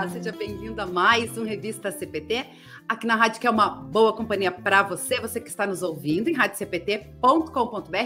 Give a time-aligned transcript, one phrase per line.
[0.00, 2.46] Olá, seja bem-vindo a mais um Revista CPT,
[2.88, 6.30] aqui na rádio que é uma boa companhia para você, você que está nos ouvindo
[6.30, 7.96] em radiocpt.com.br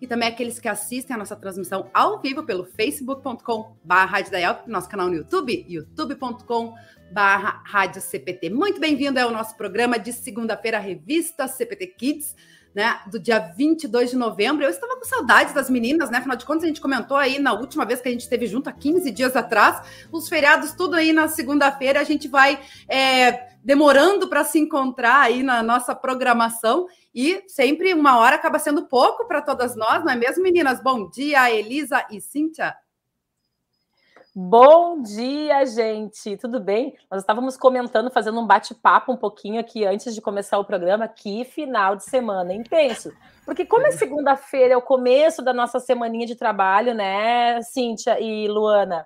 [0.00, 5.16] e também aqueles que assistem a nossa transmissão ao vivo pelo facebook.com.br, nosso canal no
[5.16, 6.72] YouTube, youtube.com
[7.10, 8.50] barra Rádio CPT.
[8.50, 12.36] Muito bem-vindo ao nosso programa de segunda-feira, revista CPT Kids,
[12.74, 14.64] né, do dia 22 de novembro.
[14.64, 16.18] Eu estava com saudades das meninas, né?
[16.18, 18.68] Afinal de contas, a gente comentou aí na última vez que a gente esteve junto,
[18.68, 24.28] há 15 dias atrás, os feriados, tudo aí na segunda-feira, a gente vai é, demorando
[24.28, 26.86] para se encontrar aí na nossa programação.
[27.12, 30.80] E sempre uma hora acaba sendo pouco para todas nós, não é mesmo, meninas?
[30.80, 32.76] Bom dia, Elisa e Cíntia.
[34.32, 36.36] Bom dia, gente.
[36.36, 36.96] Tudo bem?
[37.10, 41.08] Nós estávamos comentando, fazendo um bate-papo um pouquinho aqui antes de começar o programa.
[41.08, 43.12] Que final de semana intenso.
[43.44, 48.46] Porque como é segunda-feira, é o começo da nossa semaninha de trabalho, né, Cíntia e
[48.46, 49.04] Luana?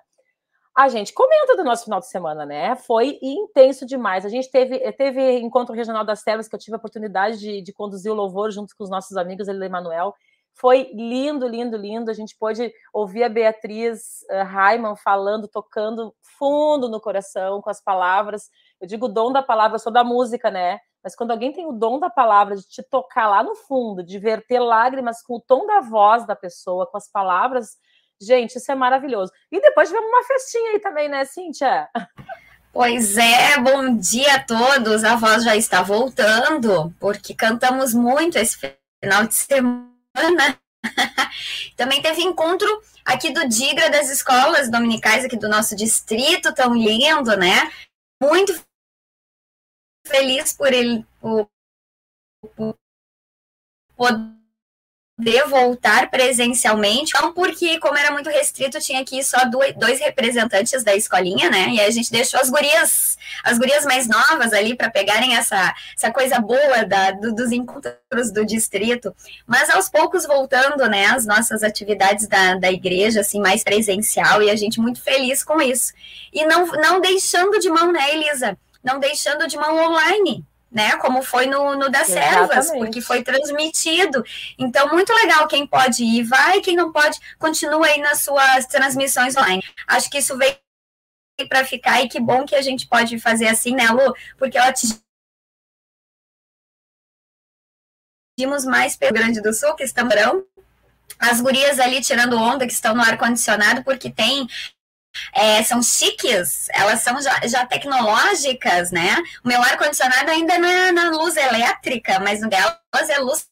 [0.77, 2.75] A gente comenta do nosso final de semana, né?
[2.75, 4.25] Foi intenso demais.
[4.25, 7.73] A gente teve, teve encontro regional das terras que eu tive a oportunidade de, de
[7.73, 10.13] conduzir o louvor junto com os nossos amigos, ele e Emanuel.
[10.55, 12.09] Foi lindo, lindo, lindo.
[12.09, 18.49] A gente pôde ouvir a Beatriz uh, falando, tocando fundo no coração com as palavras.
[18.79, 20.79] Eu digo dom da palavra, sou da música, né?
[21.03, 24.17] Mas quando alguém tem o dom da palavra, de te tocar lá no fundo, de
[24.17, 27.77] verter lágrimas com o tom da voz da pessoa, com as palavras,
[28.19, 29.31] gente, isso é maravilhoso.
[29.51, 31.89] E depois tivemos uma festinha aí também, né, Cíntia?
[32.71, 35.03] Pois é, bom dia a todos.
[35.03, 38.57] A voz já está voltando, porque cantamos muito esse
[39.01, 40.59] final de semana Ana.
[41.75, 42.67] Também teve encontro
[43.03, 47.71] aqui do Digra das escolas dominicais aqui do nosso distrito, tão lindo, né?
[48.21, 48.53] Muito
[50.07, 51.49] feliz por ele por,
[52.55, 52.75] por
[53.95, 54.34] poder
[55.17, 59.37] poder voltar presencialmente, não porque, como era muito restrito, tinha aqui só
[59.77, 61.69] dois representantes da escolinha, né?
[61.69, 66.11] E a gente deixou as gurias, as gurias mais novas ali para pegarem essa, essa
[66.11, 69.15] coisa boa da, do, dos encontros do distrito.
[69.47, 74.49] Mas aos poucos voltando, né, as nossas atividades da, da igreja, assim, mais presencial, e
[74.49, 75.93] a gente muito feliz com isso.
[76.33, 78.57] E não, não deixando de mão, né, Elisa?
[78.83, 80.97] Não deixando de mão online né?
[80.97, 84.21] Como foi no, no das servas, porque foi transmitido.
[84.59, 85.47] Então, muito legal.
[85.47, 86.59] Quem pode ir, vai.
[86.59, 89.63] Quem não pode, continua aí nas suas transmissões online.
[89.87, 90.57] Acho que isso veio
[91.47, 94.13] para ficar e que bom que a gente pode fazer assim, né, Lu?
[94.37, 94.67] Porque ela
[98.37, 100.09] atingimos mais pelo Grande do Sul, que estão
[101.17, 104.45] as gurias ali tirando onda, que estão no ar-condicionado, porque tem
[105.33, 109.15] é, são chiques, elas são já, já, tecnológicas, né?
[109.43, 113.47] O meu ar-condicionado ainda é na, na, luz elétrica, mas no delas é luz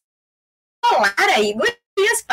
[0.86, 2.26] solar aí, gurias,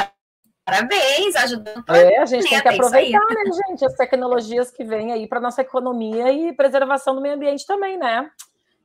[0.64, 5.26] parabéns, ajudando É, a gente tem que aproveitar, né, gente, as tecnologias que vêm aí
[5.26, 8.30] para nossa economia e preservação do meio ambiente também, né?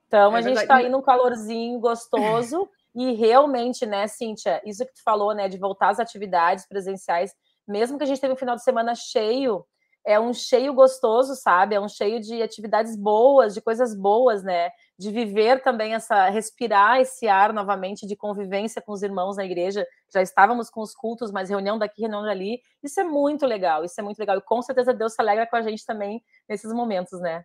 [0.07, 2.69] Então, é a gente está aí num calorzinho gostoso.
[2.95, 7.35] E realmente, né, Cíntia, isso que tu falou, né, de voltar às atividades presenciais,
[7.67, 9.65] mesmo que a gente teve um final de semana cheio,
[10.05, 11.75] é um cheio gostoso, sabe?
[11.75, 14.69] É um cheio de atividades boas, de coisas boas, né?
[14.97, 19.85] De viver também essa, respirar esse ar novamente de convivência com os irmãos na igreja.
[20.13, 22.61] Já estávamos com os cultos, mas reunião daqui, reunião dali.
[22.83, 24.37] Isso é muito legal, isso é muito legal.
[24.37, 27.43] E com certeza Deus se alegra com a gente também nesses momentos, né?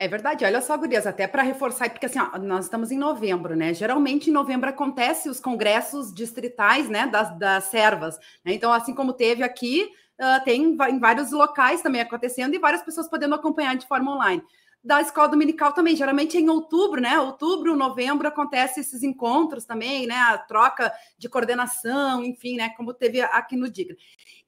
[0.00, 3.56] É verdade, olha só, Gurias, até para reforçar, porque assim, ó, nós estamos em novembro,
[3.56, 3.74] né?
[3.74, 8.16] Geralmente em novembro acontece os congressos distritais, né, das, das servas.
[8.44, 8.52] Né?
[8.52, 13.08] Então, assim como teve aqui, uh, tem em vários locais também acontecendo e várias pessoas
[13.08, 14.40] podendo acompanhar de forma online.
[14.84, 17.18] Da escola dominical também, geralmente em outubro, né?
[17.18, 20.14] Outubro, novembro acontece esses encontros também, né?
[20.14, 22.68] A troca de coordenação, enfim, né?
[22.76, 23.96] Como teve aqui no Digra.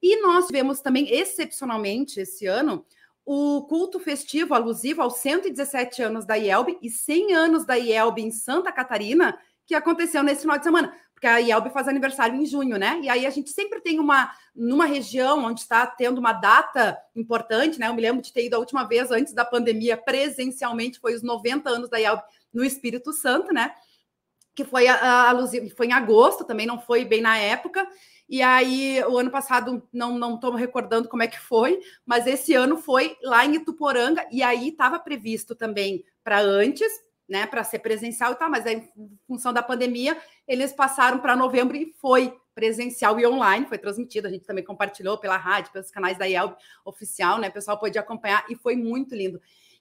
[0.00, 2.86] E nós tivemos também, excepcionalmente, esse ano,
[3.24, 8.30] o culto festivo alusivo aos 117 anos da IELB e 100 anos da IELB em
[8.30, 12.78] Santa Catarina, que aconteceu nesse final de semana porque a IELB faz aniversário em junho,
[12.78, 12.98] né?
[13.02, 17.78] E aí a gente sempre tem uma, numa região onde está tendo uma data importante,
[17.78, 17.88] né?
[17.88, 21.22] Eu me lembro de ter ido a última vez antes da pandemia presencialmente, foi os
[21.22, 23.74] 90 anos da IELB no Espírito Santo, né?
[24.54, 27.86] Que foi alusivo, foi em agosto, também não foi bem na época.
[28.30, 32.54] E aí, o ano passado, não não estou recordando como é que foi, mas esse
[32.54, 36.88] ano foi lá em Ituporanga, e aí estava previsto também para antes,
[37.28, 40.16] né, para ser presencial e tal, mas aí, em função da pandemia,
[40.46, 45.18] eles passaram para novembro e foi presencial e online, foi transmitido, a gente também compartilhou
[45.18, 46.54] pela rádio, pelos canais da IELB
[46.84, 49.40] oficial, né, o pessoal pôde acompanhar e foi muito lindo.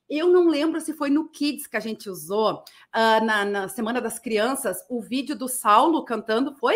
[0.09, 2.63] Eu não lembro se foi no Kids que a gente usou,
[2.95, 6.75] uh, na, na Semana das Crianças, o vídeo do Saulo cantando, foi?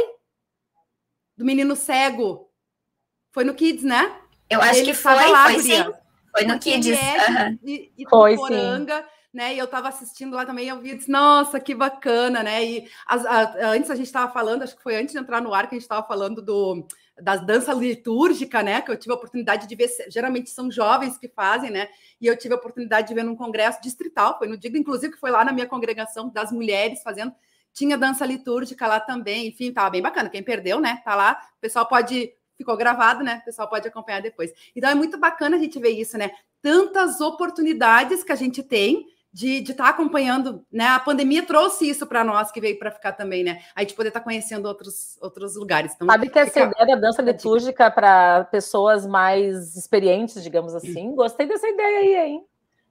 [1.38, 2.50] Do menino cego.
[3.32, 4.16] Foi no Kids, né?
[4.50, 5.84] Eu acho Ele que foi, lá, foi sim.
[6.32, 6.98] Foi no Kids.
[6.98, 7.60] Uhum.
[7.64, 9.08] E, e Foi, Poranga, sim.
[9.34, 12.64] Né, e eu estava assistindo lá também, eu vi e disse, nossa, que bacana, né?
[12.64, 15.56] E as, a, antes a gente estava falando, acho que foi antes de entrar no
[15.56, 16.86] ar que a gente estava falando do,
[17.20, 18.80] das danças litúrgica, né?
[18.82, 21.90] Que eu tive a oportunidade de ver, geralmente são jovens que fazem, né?
[22.22, 25.20] E eu tive a oportunidade de ver num congresso distrital, foi no dia, inclusive, que
[25.20, 27.34] foi lá na minha congregação das mulheres fazendo.
[27.74, 30.30] Tinha dança litúrgica lá também, enfim, tava bem bacana.
[30.30, 31.02] Quem perdeu, né?
[31.04, 33.40] Tá lá, o pessoal pode ficou gravado, né?
[33.42, 34.54] O pessoal pode acompanhar depois.
[34.75, 36.31] Então é muito bacana a gente ver isso, né?
[36.62, 40.86] Tantas oportunidades que a gente tem de estar tá acompanhando, né?
[40.90, 43.62] A pandemia trouxe isso para nós que veio para ficar também, né?
[43.75, 45.94] A gente poder estar tá conhecendo outros, outros lugares.
[45.96, 46.66] Então, Sabe que essa fica...
[46.66, 52.46] ideia da dança litúrgica para pessoas mais experientes, digamos assim, gostei dessa ideia aí, hein?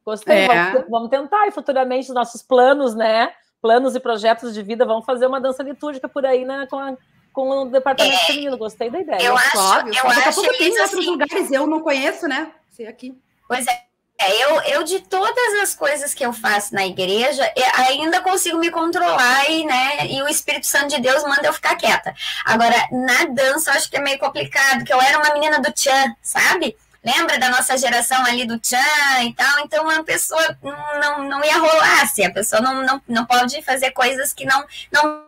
[0.05, 0.49] Gostei, é.
[0.49, 3.33] vamos, vamos, tentar e futuramente os nossos planos, né?
[3.63, 6.67] Planos e projetos de vida, vamos fazer uma dança litúrgica por aí, né?
[6.69, 6.97] Com a,
[7.33, 8.59] com o departamento é, feminino.
[8.59, 9.23] Gostei da ideia.
[9.23, 12.27] Eu acho, Óbvio, eu daqui a pouco tem em outros assim, lugares, eu não conheço,
[12.27, 12.53] né?
[12.71, 13.17] Sei aqui.
[13.47, 13.93] Pois é.
[14.21, 17.43] É, eu, eu, de todas as coisas que eu faço na igreja,
[17.89, 21.75] ainda consigo me controlar e, né, e o Espírito Santo de Deus manda eu ficar
[21.75, 22.15] quieta.
[22.45, 25.73] Agora, na dança, eu acho que é meio complicado, que eu era uma menina do
[25.73, 26.77] tchan, sabe?
[27.05, 28.79] Lembra da nossa geração ali do tchan
[29.25, 29.59] e tal?
[29.61, 33.91] Então, a pessoa não, não ia rolar, assim, a pessoa não, não, não pode fazer
[33.91, 35.27] coisas que não, não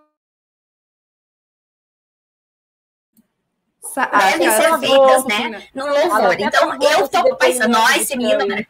[3.95, 5.69] devem ser feitas, né?
[5.75, 6.37] No louvor.
[6.39, 8.67] Então, eu tô pensando, nós, menina, né?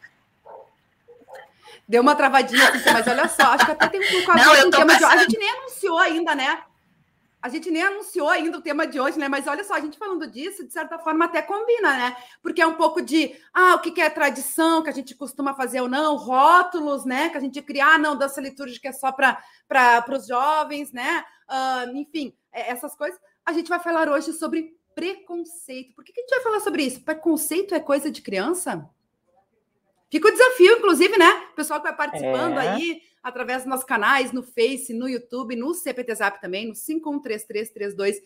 [1.87, 4.61] Deu uma travadinha aqui, mas olha só, acho que até tem um pouco a ver
[4.61, 5.03] com o tema de.
[5.03, 6.63] A gente nem anunciou ainda, né?
[7.45, 9.27] A gente nem anunciou ainda o tema de hoje, né?
[9.27, 12.17] Mas olha só, a gente falando disso, de certa forma, até combina, né?
[12.41, 15.79] Porque é um pouco de ah, o que é tradição, que a gente costuma fazer
[15.79, 17.29] ou não, rótulos, né?
[17.29, 19.37] Que a gente cria, ah, não, dança litúrgica é só para
[20.09, 21.23] os jovens, né?
[21.47, 23.19] Uh, enfim, é, essas coisas.
[23.45, 25.93] A gente vai falar hoje sobre preconceito.
[25.93, 27.03] Por que, que a gente vai falar sobre isso?
[27.03, 28.89] Preconceito é coisa de criança?
[30.09, 31.49] Fica o desafio, inclusive, né?
[31.51, 32.69] O pessoal que vai participando é.
[32.69, 38.21] aí, através dos nossos canais, no Face, no YouTube, no CPT Zap também, no 5133322111,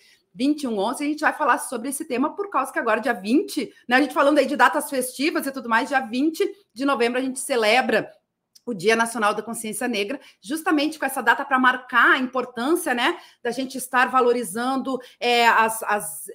[0.92, 3.96] a gente vai falar sobre esse tema por causa que agora, dia 20, né?
[3.96, 7.22] A gente falando aí de datas festivas e tudo mais, dia 20 de novembro a
[7.22, 8.12] gente celebra
[8.70, 13.18] o Dia Nacional da Consciência Negra, justamente com essa data para marcar a importância né,
[13.44, 16.28] da gente estar valorizando é, as, as,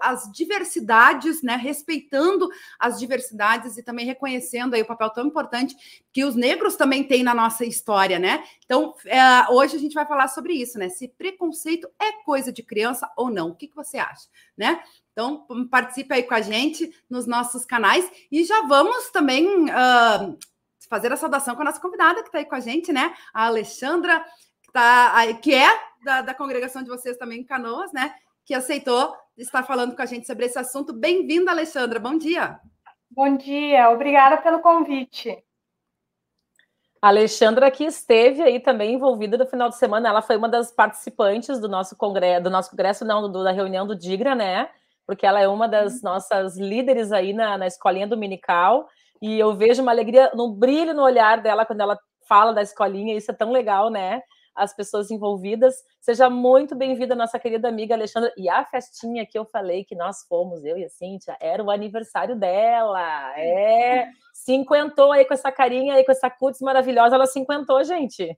[0.00, 2.48] as diversidades, né, respeitando
[2.78, 5.76] as diversidades e também reconhecendo aí o papel tão importante
[6.12, 8.44] que os negros também têm na nossa história, né?
[8.64, 10.88] Então, é, hoje a gente vai falar sobre isso, né?
[10.88, 13.50] Se preconceito é coisa de criança ou não.
[13.50, 14.82] O que, que você acha, né?
[15.12, 20.38] Então, participe aí com a gente nos nossos canais e já vamos também uh,
[20.92, 23.14] fazer a saudação com a nossa convidada que está aí com a gente, né?
[23.32, 24.22] A Alexandra,
[24.62, 25.66] que, tá, que é
[26.04, 28.14] da, da congregação de vocês também em Canoas, né?
[28.44, 30.92] Que aceitou estar falando com a gente sobre esse assunto.
[30.92, 31.98] Bem-vinda, Alexandra.
[31.98, 32.60] Bom dia.
[33.10, 35.42] Bom dia, obrigada pelo convite.
[37.00, 40.70] A Alexandra que esteve aí também envolvida no final de semana, ela foi uma das
[40.70, 44.68] participantes do nosso congresso, do nosso congresso, não, do, da reunião do Digra, né?
[45.06, 46.00] Porque ela é uma das uhum.
[46.02, 48.86] nossas líderes aí na, na escolinha dominical.
[49.22, 51.98] E eu vejo uma alegria no brilho no olhar dela quando ela
[52.28, 54.20] fala da escolinha, isso é tão legal, né?
[54.54, 55.74] As pessoas envolvidas.
[56.00, 58.32] Seja muito bem-vinda, nossa querida amiga Alexandra.
[58.36, 61.70] E a festinha que eu falei que nós fomos, eu e a Cíntia, era o
[61.70, 63.32] aniversário dela.
[63.38, 68.36] É, cinquentou aí com essa carinha aí, com essa cutis maravilhosa, ela cinquentou, gente.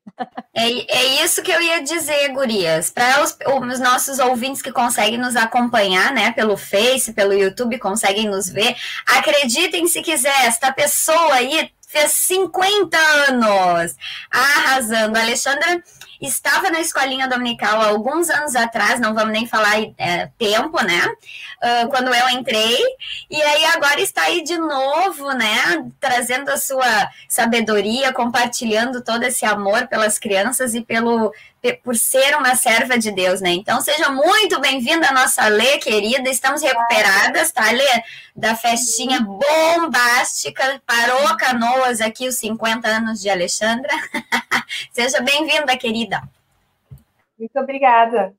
[0.54, 2.90] É, é isso que eu ia dizer, gurias.
[2.90, 3.36] Para os,
[3.72, 8.76] os, nossos ouvintes que conseguem nos acompanhar, né, pelo Face, pelo YouTube, conseguem nos ver,
[9.06, 12.98] acreditem se quiser, esta pessoa aí fez 50
[13.28, 13.96] anos,
[14.30, 15.18] arrasando.
[15.18, 15.82] Alexandra
[16.20, 21.06] estava na escolinha dominical há alguns anos atrás, não vamos nem falar é, tempo, né?
[21.62, 22.78] Uh, quando eu entrei,
[23.30, 25.84] e aí agora está aí de novo, né?
[25.98, 31.32] Trazendo a sua sabedoria, compartilhando todo esse amor pelas crianças e pelo,
[31.82, 33.50] por ser uma serva de Deus, né?
[33.50, 36.28] Então, seja muito bem-vinda, nossa Lê, querida.
[36.28, 38.02] Estamos recuperadas, tá, Lê?
[38.36, 40.82] Da festinha bombástica.
[40.86, 43.88] Parou Canoas aqui, os 50 anos de Alexandra.
[44.92, 46.03] seja bem-vinda, querida.
[47.38, 48.34] Muito obrigada.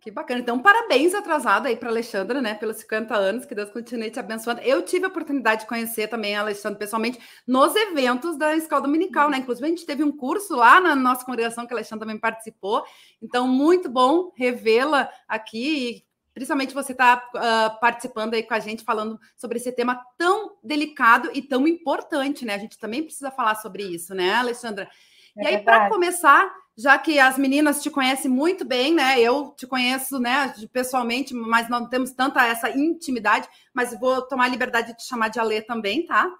[0.00, 0.40] Que bacana.
[0.40, 4.60] Então, parabéns atrasado aí para Alexandra, né, pelos 50 anos, que Deus continue te abençoando.
[4.60, 9.28] Eu tive a oportunidade de conhecer também a Alexandra pessoalmente nos eventos da Escola Dominical,
[9.28, 9.38] né?
[9.38, 12.84] Inclusive, a gente teve um curso lá na nossa congregação que a Alexandra também participou.
[13.20, 18.60] Então, muito bom revê-la aqui e principalmente você está uh, ah, participando aí com a
[18.60, 22.54] gente, falando sobre esse tema tão delicado e tão importante, né?
[22.54, 24.88] A gente também precisa falar sobre isso, né, Alexandra?
[25.38, 29.20] É e aí, para começar, já que as meninas te conhecem muito bem, né?
[29.20, 34.48] Eu te conheço, né, pessoalmente, mas não temos tanta essa intimidade, mas vou tomar a
[34.48, 36.30] liberdade de te chamar de Alê também, tá?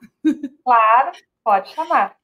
[0.65, 1.13] Claro,
[1.43, 2.17] pode chamar.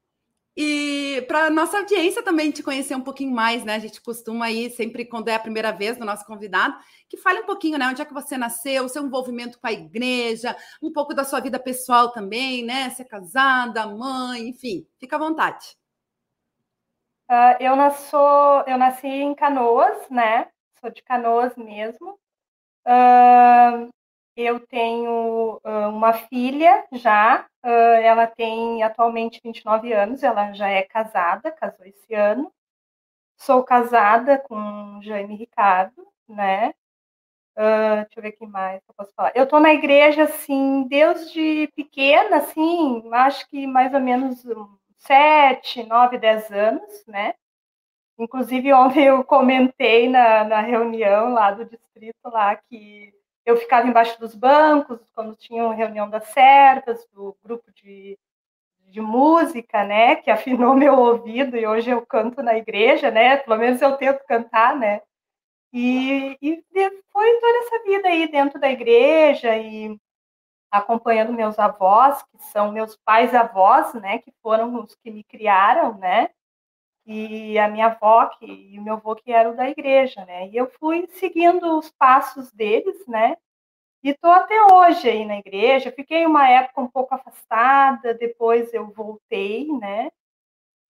[0.56, 3.74] E para nossa audiência também te conhecer um pouquinho mais, né?
[3.74, 6.76] A gente costuma ir sempre quando é a primeira vez do nosso convidado,
[7.08, 7.88] que fale um pouquinho, né?
[7.88, 11.40] Onde é que você nasceu, o seu envolvimento com a igreja, um pouco da sua
[11.40, 12.88] vida pessoal também, né?
[12.90, 15.76] Ser casada, mãe, enfim, fica à vontade.
[17.30, 18.16] Uh, eu, nasço,
[18.66, 20.48] eu nasci em Canoas, né?
[20.78, 22.18] Sou de Canoas mesmo.
[22.86, 23.88] Uh,
[24.36, 31.50] eu tenho uh, uma filha já, ela tem atualmente 29 anos, ela já é casada,
[31.52, 32.52] casou esse ano.
[33.38, 36.74] Sou casada com Jaime Ricardo, né?
[37.56, 39.32] deixa eu ver quem mais eu posso falar.
[39.34, 44.44] Eu estou na igreja, assim, desde pequena, assim, acho que mais ou menos
[45.06, 47.34] sete, nove, dez anos, né?
[48.18, 53.12] Inclusive, ontem eu comentei na, na reunião lá do distrito lá que
[53.44, 58.18] eu ficava embaixo dos bancos quando tinha uma reunião das servas, do grupo de,
[58.88, 60.16] de música, né?
[60.16, 63.36] Que afinou meu ouvido e hoje eu canto na igreja, né?
[63.38, 65.02] Pelo menos eu tento cantar, né?
[65.72, 66.62] E, e
[67.12, 69.98] foi toda essa vida aí dentro da igreja e
[70.78, 76.30] acompanhando meus avós, que são meus pais-avós, né, que foram os que me criaram, né,
[77.06, 80.56] e a minha avó que, e o meu avô que eram da igreja, né, e
[80.56, 83.36] eu fui seguindo os passos deles, né,
[84.02, 85.90] e estou até hoje aí na igreja.
[85.92, 90.10] Fiquei uma época um pouco afastada, depois eu voltei, né,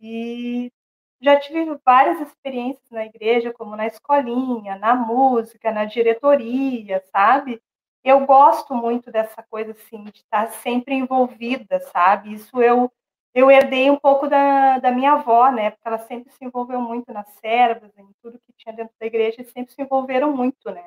[0.00, 0.72] e
[1.20, 7.62] já tive várias experiências na igreja, como na escolinha, na música, na diretoria, sabe?
[8.04, 12.34] Eu gosto muito dessa coisa assim de estar sempre envolvida, sabe?
[12.34, 12.92] Isso eu
[13.34, 15.72] eu herdei um pouco da, da minha avó, né?
[15.72, 19.42] Porque ela sempre se envolveu muito nas servas, em tudo que tinha dentro da igreja,
[19.42, 20.86] e sempre se envolveram muito, né?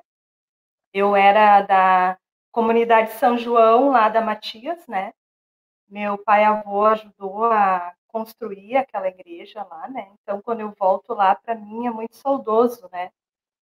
[0.94, 2.18] Eu era da
[2.52, 5.14] comunidade São João, lá da Matias, né?
[5.90, 10.10] Meu pai avô ajudou a construir aquela igreja lá, né?
[10.22, 13.12] Então, quando eu volto lá, para mim é muito saudoso, né?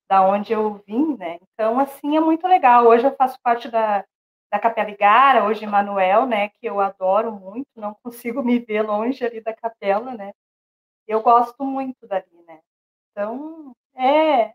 [0.09, 1.39] Da onde eu vim, né?
[1.53, 2.85] Então, assim, é muito legal.
[2.85, 4.05] Hoje eu faço parte da,
[4.51, 6.49] da Capela Igara, hoje Manuel, né?
[6.49, 10.33] Que eu adoro muito, não consigo me ver longe ali da capela, né?
[11.07, 12.59] Eu gosto muito dali, né?
[13.11, 14.53] Então, é,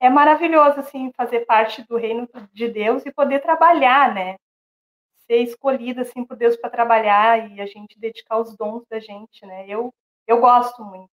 [0.00, 4.36] é maravilhoso, assim, fazer parte do reino de Deus e poder trabalhar, né?
[5.26, 9.46] Ser escolhida, assim, por Deus para trabalhar e a gente dedicar os dons da gente,
[9.46, 9.66] né?
[9.68, 9.94] Eu,
[10.26, 11.10] eu gosto muito?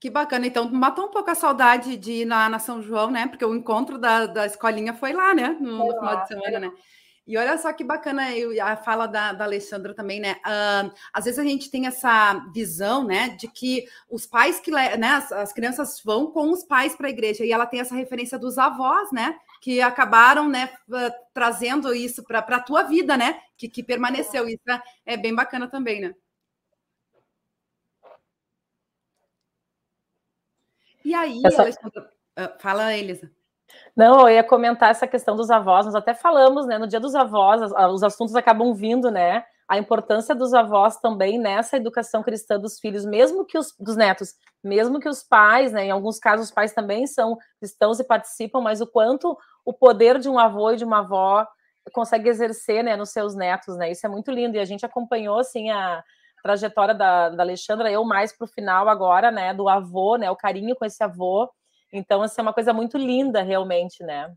[0.00, 0.46] Que bacana.
[0.46, 3.26] Então, matou um pouco a saudade de ir na, na São João, né?
[3.26, 5.56] Porque o encontro da, da escolinha foi lá, né?
[5.60, 6.72] No, no final de semana, né?
[7.26, 8.22] E olha só que bacana
[8.64, 10.36] a fala da, da Alexandra também, né?
[10.44, 15.06] Uh, às vezes a gente tem essa visão, né, de que os pais que, né,
[15.06, 18.36] as, as crianças vão com os pais para a igreja e ela tem essa referência
[18.36, 20.70] dos avós, né, que acabaram, né,
[21.32, 24.48] trazendo isso para a tua vida, né, que, que permaneceu.
[24.48, 26.14] Isso é, é bem bacana também, né?
[31.10, 31.68] E aí, Essa...
[32.36, 33.28] Ah, fala, Elisa.
[33.96, 36.78] Não, eu ia comentar essa questão dos avós, nós até falamos, né?
[36.78, 39.44] No dia dos avós, os assuntos acabam vindo, né?
[39.66, 44.34] A importância dos avós também nessa educação cristã dos filhos, mesmo que os dos netos,
[44.62, 45.86] mesmo que os pais, né?
[45.86, 50.16] Em alguns casos, os pais também são cristãos e participam, mas o quanto o poder
[50.16, 51.44] de um avô e de uma avó
[51.92, 53.90] consegue exercer, né, nos seus netos, né?
[53.90, 56.04] Isso é muito lindo e a gente acompanhou assim a
[56.42, 60.36] trajetória da, da Alexandra, eu mais para o final agora, né, do avô, né, o
[60.36, 61.50] carinho com esse avô.
[61.92, 64.32] Então, assim, é uma coisa muito linda, realmente, né?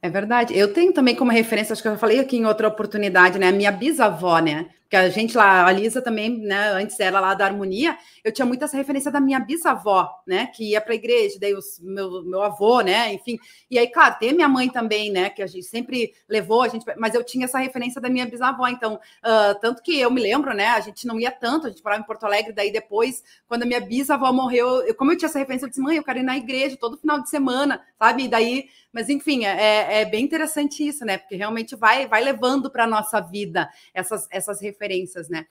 [0.00, 0.56] É verdade.
[0.56, 3.52] Eu tenho também como referência, acho que eu falei aqui em outra oportunidade, né?
[3.52, 4.70] Minha bisavó, né?
[4.88, 8.44] Que a gente lá, a Lisa também, né, antes era lá da harmonia, eu tinha
[8.44, 12.22] muito essa referência da minha bisavó, né, que ia para a igreja, daí os, meu,
[12.24, 13.38] meu avô, né, enfim.
[13.70, 16.84] E aí, claro, tem minha mãe também, né, que a gente sempre levou, a gente,
[16.98, 20.54] mas eu tinha essa referência da minha bisavó, então, uh, tanto que eu me lembro,
[20.54, 23.62] né, a gente não ia tanto, a gente morava em Porto Alegre, daí depois, quando
[23.62, 26.18] a minha bisavó morreu, eu, como eu tinha essa referência, eu disse, mãe, eu quero
[26.18, 28.24] ir na igreja todo final de semana, sabe?
[28.24, 32.22] E daí, mas enfim, é, é, é bem interessante isso, né, porque realmente vai, vai
[32.22, 35.46] levando para a nossa vida essas, essas referências referências, né?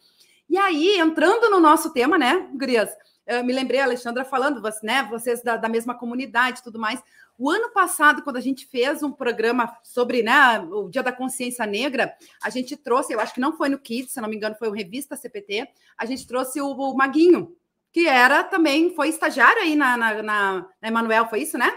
[0.50, 2.90] E aí, entrando no nosso tema, né, Gurias?
[3.26, 7.02] Eu me lembrei, a Alexandra falando, né, vocês da, da mesma comunidade e tudo mais.
[7.38, 11.66] O ano passado, quando a gente fez um programa sobre né, o Dia da Consciência
[11.66, 12.14] Negra,
[12.44, 14.68] a gente trouxe, eu acho que não foi no Kids, se não me engano, foi
[14.68, 17.56] o Revista CPT, a gente trouxe o, o Maguinho,
[17.92, 21.72] que era também, foi estagiário aí na, na, na, na Emanuel, foi isso, né?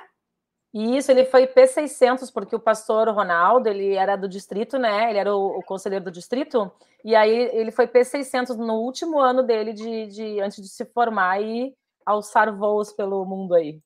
[0.79, 5.09] Isso, ele foi P600, porque o pastor Ronaldo, ele era do distrito, né?
[5.09, 6.71] Ele era o, o conselheiro do distrito,
[7.03, 11.41] e aí ele foi P600 no último ano dele, de, de antes de se formar
[11.41, 13.81] e alçar voos pelo mundo aí.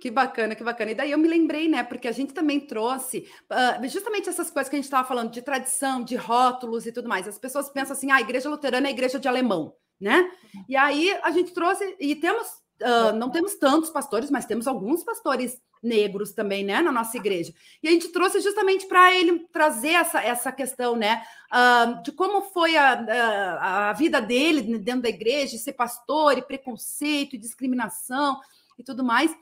[0.00, 0.92] Que bacana, que bacana.
[0.92, 1.84] E daí eu me lembrei, né?
[1.84, 5.42] Porque a gente também trouxe uh, justamente essas coisas que a gente estava falando de
[5.42, 7.28] tradição, de rótulos e tudo mais.
[7.28, 10.30] As pessoas pensam assim, ah, a igreja luterana é a igreja de alemão, né?
[10.66, 12.48] E aí a gente trouxe, e temos
[12.80, 17.52] Uh, não temos tantos pastores, mas temos alguns pastores negros também, né, na nossa igreja.
[17.82, 22.42] E a gente trouxe justamente para ele trazer essa, essa questão, né, uh, de como
[22.42, 28.38] foi a, a, a, vida dele dentro da igreja, ser pastor, e preconceito, e discriminação
[28.78, 29.34] e tudo mais.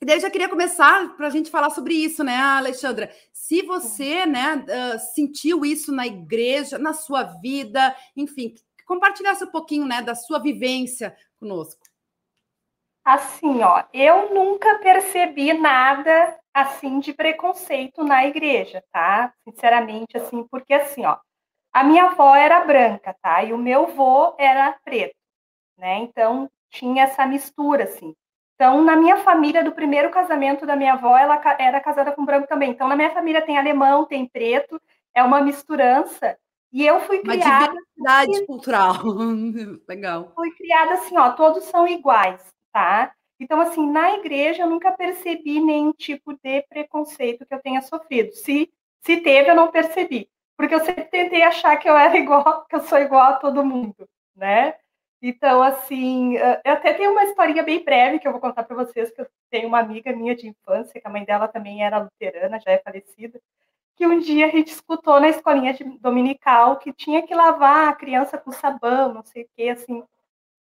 [0.00, 3.10] E daí eu já queria começar para a gente falar sobre isso, né, Alexandra?
[3.32, 8.54] Se você, né, uh, sentiu isso na igreja, na sua vida, enfim,
[8.86, 11.80] compartilhasse um pouquinho, né, da sua vivência conosco.
[13.04, 19.30] Assim, ó, eu nunca percebi nada assim de preconceito na igreja, tá?
[19.46, 21.18] Sinceramente, assim, porque assim, ó,
[21.70, 23.44] a minha avó era branca, tá?
[23.44, 25.14] E o meu avô era preto,
[25.76, 25.98] né?
[25.98, 28.14] Então tinha essa mistura, assim.
[28.54, 32.48] Então, na minha família, do primeiro casamento da minha avó, ela era casada com branco
[32.48, 32.70] também.
[32.70, 34.80] Então, na minha família tem alemão, tem preto,
[35.12, 36.38] é uma misturança.
[36.72, 37.72] E eu fui criada.
[37.72, 38.94] Uma diversidade assim, cultural.
[39.88, 40.32] Legal.
[40.34, 43.14] Fui criada assim, ó, todos são iguais tá?
[43.38, 48.32] Então, assim, na igreja eu nunca percebi nenhum tipo de preconceito que eu tenha sofrido.
[48.34, 48.68] Se,
[49.00, 50.28] se teve, eu não percebi.
[50.56, 53.64] Porque eu sempre tentei achar que eu era igual, que eu sou igual a todo
[53.64, 54.74] mundo, né?
[55.22, 59.10] Então, assim, eu até tenho uma historinha bem breve que eu vou contar para vocês,
[59.10, 62.60] que eu tenho uma amiga minha de infância, que a mãe dela também era luterana,
[62.60, 63.40] já é falecida,
[63.96, 68.36] que um dia a gente escutou na escolinha dominical que tinha que lavar a criança
[68.36, 70.02] com sabão, não sei o quê, assim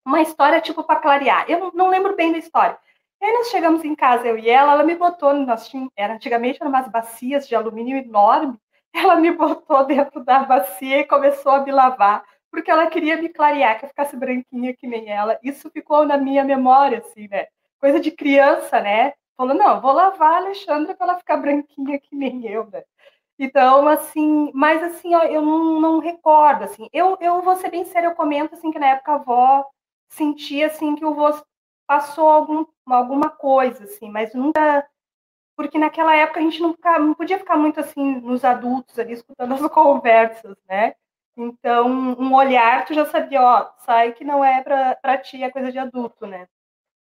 [0.09, 1.45] uma história tipo para clarear.
[1.47, 2.77] Eu não lembro bem da história.
[3.21, 6.13] E aí nós chegamos em casa, eu e ela, ela me botou, nós tínhamos, era,
[6.13, 8.57] antigamente eram umas bacias de alumínio enorme,
[8.93, 13.29] ela me botou dentro da bacia e começou a me lavar, porque ela queria me
[13.29, 15.37] clarear, que eu ficasse branquinha que nem ela.
[15.43, 17.47] Isso ficou na minha memória, assim, né?
[17.79, 19.13] Coisa de criança, né?
[19.37, 22.83] Falou, não, vou lavar a Alexandra para ela ficar branquinha que nem eu, né?
[23.37, 26.89] Então, assim, mas assim, ó, eu não, não recordo, assim.
[26.91, 29.65] Eu, eu vou ser bem séria, eu comento, assim, que na época a avó
[30.09, 31.45] sentia assim que o rosto
[31.87, 34.87] passou algum, alguma coisa, assim, mas nunca.
[35.55, 39.13] Porque naquela época a gente não, ficava, não podia ficar muito assim nos adultos ali
[39.13, 40.95] escutando as conversas, né?
[41.37, 45.71] Então, um olhar, tu já sabia, ó, sai que não é para ti, é coisa
[45.71, 46.47] de adulto, né?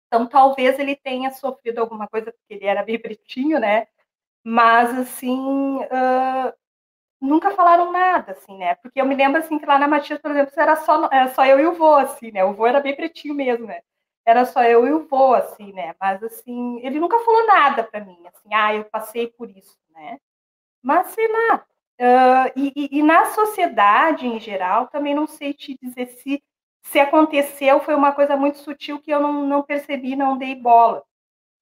[0.08, 3.88] Então, talvez ele tenha sofrido alguma coisa, porque ele era bem pretinho, né?
[4.44, 6.54] Mas, assim, uh,
[7.24, 8.76] nunca falaram nada, assim, né?
[8.76, 11.46] Porque eu me lembro, assim, que lá na Matias, por exemplo, era só, era só
[11.46, 12.44] eu e o vô, assim, né?
[12.44, 13.82] O vô era bem pretinho mesmo, né?
[14.26, 15.96] Era só eu e o vô, assim, né?
[16.00, 20.18] Mas, assim, ele nunca falou nada para mim, assim, ah, eu passei por isso, né?
[20.84, 21.66] Mas, sei lá.
[22.00, 26.44] Uh, e, e, na sociedade, em geral, também não sei te dizer se,
[26.84, 31.04] se aconteceu, foi uma coisa muito sutil que eu não, não percebi, não dei bola,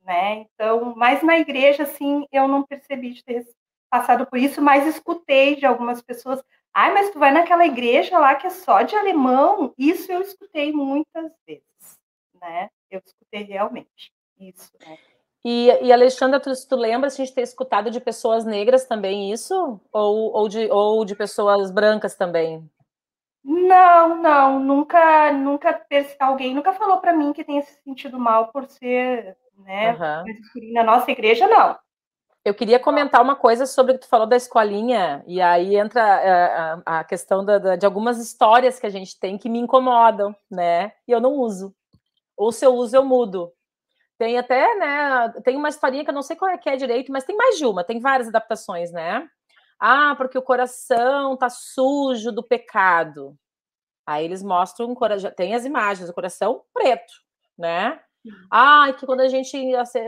[0.04, 0.48] né?
[0.56, 3.46] Então, mas na igreja, assim, eu não percebi de ter
[3.92, 6.42] passado por isso, mas escutei de algumas pessoas.
[6.74, 9.74] Ai, mas tu vai naquela igreja lá que é só de alemão?
[9.78, 12.00] Isso eu escutei muitas vezes,
[12.42, 12.70] né?
[12.90, 14.98] Eu escutei realmente isso, né?
[15.44, 19.32] E, e Alexandra, tu, tu lembra se a gente ter escutado de pessoas negras também
[19.34, 19.82] isso?
[19.92, 22.70] Ou, ou, de, ou de pessoas brancas também?
[23.44, 25.84] Não, não, nunca, nunca
[26.20, 30.74] alguém nunca falou para mim que tenha se sentido mal por ser, né, uhum.
[30.74, 31.76] na nossa igreja, não.
[32.44, 36.04] Eu queria comentar uma coisa sobre o que tu falou da escolinha, e aí entra
[36.04, 39.48] a, eh, a, a questão da, da, de algumas histórias que a gente tem que
[39.48, 40.92] me incomodam, né?
[41.08, 41.76] E eu não uso.
[42.36, 43.54] Ou se eu uso, eu mudo.
[44.18, 45.30] Tem até, né?
[45.44, 47.58] Tem uma historinha que eu não sei qual é que é direito, mas tem mais
[47.58, 49.28] de uma, tem várias adaptações, né?
[49.80, 53.38] Ah, porque o coração tá sujo do pecado.
[54.06, 54.96] Aí eles mostram,
[55.36, 57.14] tem as imagens, o coração preto,
[57.58, 58.00] né?
[58.50, 59.58] Ah, que quando a gente,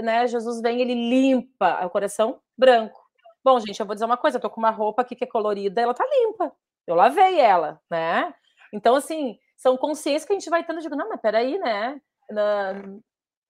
[0.01, 3.01] né, Jesus vem, ele limpa o coração branco.
[3.43, 5.27] Bom, gente, eu vou dizer uma coisa, eu tô com uma roupa aqui que é
[5.27, 6.51] colorida, ela tá limpa.
[6.87, 8.33] Eu lavei ela, né?
[8.71, 11.99] Então, assim, são consciências que a gente vai tendo, digo, não, mas peraí, né?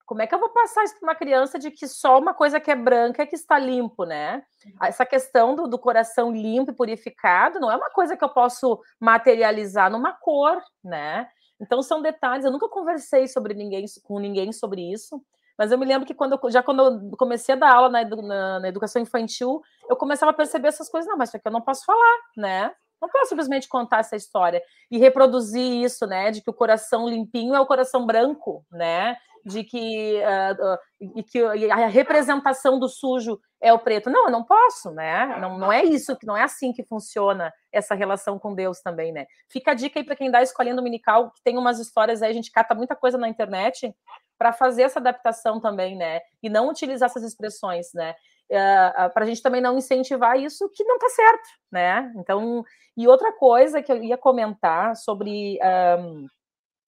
[0.05, 2.59] Como é que eu vou passar isso para uma criança de que só uma coisa
[2.59, 4.43] que é branca é que está limpo, né?
[4.81, 8.81] Essa questão do, do coração limpo e purificado não é uma coisa que eu posso
[8.99, 11.27] materializar numa cor, né?
[11.63, 12.45] Então são detalhes.
[12.45, 15.21] Eu nunca conversei sobre ninguém com ninguém sobre isso,
[15.57, 18.59] mas eu me lembro que quando já quando eu comecei a dar aula na, na,
[18.59, 21.09] na, educação infantil, eu começava a perceber essas coisas.
[21.09, 22.71] Não, mas isso aqui eu não posso falar, né?
[23.03, 26.31] Não posso simplesmente contar essa história e reproduzir isso, né?
[26.31, 29.17] De que o coração limpinho é o coração branco, né?
[29.45, 34.09] De que, uh, uh, e que a representação do sujo é o preto.
[34.09, 35.37] Não, eu não posso, né?
[35.37, 39.25] Não, não é isso, não é assim que funciona essa relação com Deus também, né?
[39.49, 42.33] Fica a dica aí para quem dá escolhendo dominical, que tem umas histórias aí, a
[42.33, 43.93] gente cata muita coisa na internet
[44.37, 46.21] para fazer essa adaptação também, né?
[46.41, 48.15] E não utilizar essas expressões, né?
[48.53, 52.11] Uh, eh, para a gente também não incentivar isso que não está certo, né?
[52.15, 52.63] Então,
[52.95, 55.59] e outra coisa que eu ia comentar sobre
[55.99, 56.27] um,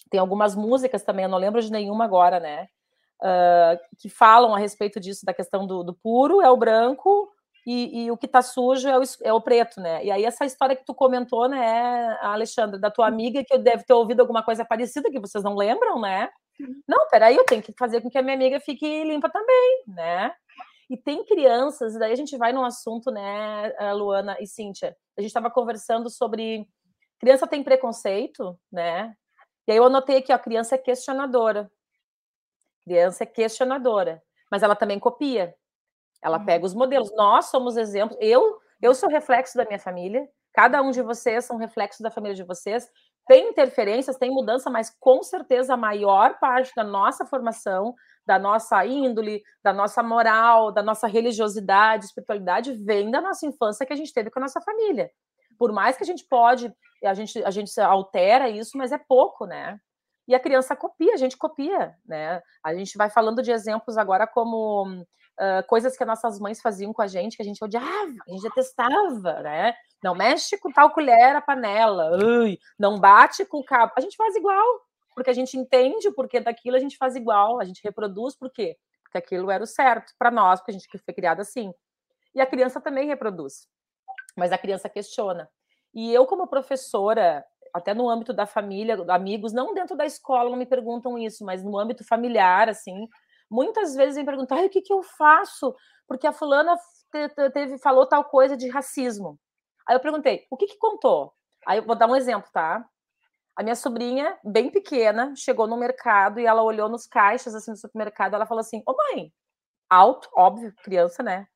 [0.10, 2.68] tem algumas músicas também, eu não lembro de nenhuma agora, né?
[3.22, 7.32] Uh, que falam a respeito disso, da questão do, do puro é o branco
[7.66, 10.06] e, e o que está sujo é o, é o, preto, né?
[10.06, 13.84] E aí essa história que tu comentou, né, Alexandre, da tua amiga, que eu deve
[13.84, 16.30] ter ouvido alguma coisa parecida, que vocês não lembram, né?
[16.88, 20.32] Não, peraí, eu tenho que fazer com que a minha amiga fique limpa também, né?
[20.90, 24.96] E tem crianças, e daí a gente vai num assunto, né, eh, Luana e Cíntia?
[25.18, 26.68] A gente estava conversando sobre
[27.20, 29.16] criança tem preconceito, né?
[29.68, 31.72] E aí eu anotei aqui, ó, criança é questionadora.
[32.84, 34.22] Criança é questionadora,
[34.52, 35.56] mas ela também copia.
[36.24, 36.46] Ela uhum.
[36.46, 37.12] pega os modelos.
[37.16, 38.18] Nós somos exemplos.
[38.22, 40.28] Eu, eu sou reflexo da minha família.
[40.54, 42.88] Cada um de vocês são reflexos da família de vocês.
[43.28, 47.96] Tem interferências, tem mudança, mas com certeza a maior parte da nossa formação,
[48.26, 53.94] da nossa índole, da nossa moral, da nossa religiosidade, espiritualidade, vem da nossa infância que
[53.94, 55.12] a gente teve com a nossa família.
[55.58, 59.46] Por mais que a gente pode, a gente, a gente altera isso, mas é pouco,
[59.46, 59.80] né?
[60.28, 62.42] E a criança copia, a gente copia, né?
[62.64, 66.92] A gente vai falando de exemplos agora como uh, coisas que as nossas mães faziam
[66.92, 69.74] com a gente, que a gente odiava, a gente detestava, né?
[70.04, 73.94] Não mexe com tal colher a panela, ui, não bate com o cabo.
[73.96, 74.82] A gente faz igual,
[75.16, 78.52] porque a gente entende o porquê daquilo, a gente faz igual, a gente reproduz, por
[78.52, 78.78] quê?
[79.04, 81.74] Porque aquilo era o certo para nós, porque a gente foi criado assim.
[82.36, 83.68] E a criança também reproduz,
[84.36, 85.50] mas a criança questiona.
[85.94, 90.58] E eu, como professora, até no âmbito da família, amigos, não dentro da escola, não
[90.58, 93.08] me perguntam isso, mas no âmbito familiar, assim,
[93.50, 95.74] muitas vezes me perguntam, o que, que eu faço?
[96.06, 96.76] Porque a fulana
[97.54, 99.40] teve, falou tal coisa de racismo.
[99.88, 101.34] Aí eu perguntei, o que que contou?
[101.66, 102.86] Aí eu vou dar um exemplo, tá?
[103.56, 107.78] A minha sobrinha, bem pequena, chegou no mercado e ela olhou nos caixas assim do
[107.78, 109.32] supermercado, ela falou assim: "Ô mãe,
[109.90, 111.48] alto, óbvio, criança, né?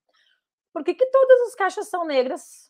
[0.74, 2.70] Por que, que todas as caixas são negras?"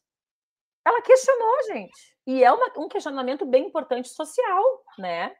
[0.86, 2.18] Ela questionou, gente.
[2.26, 4.64] E é uma, um questionamento bem importante social,
[4.98, 5.36] né?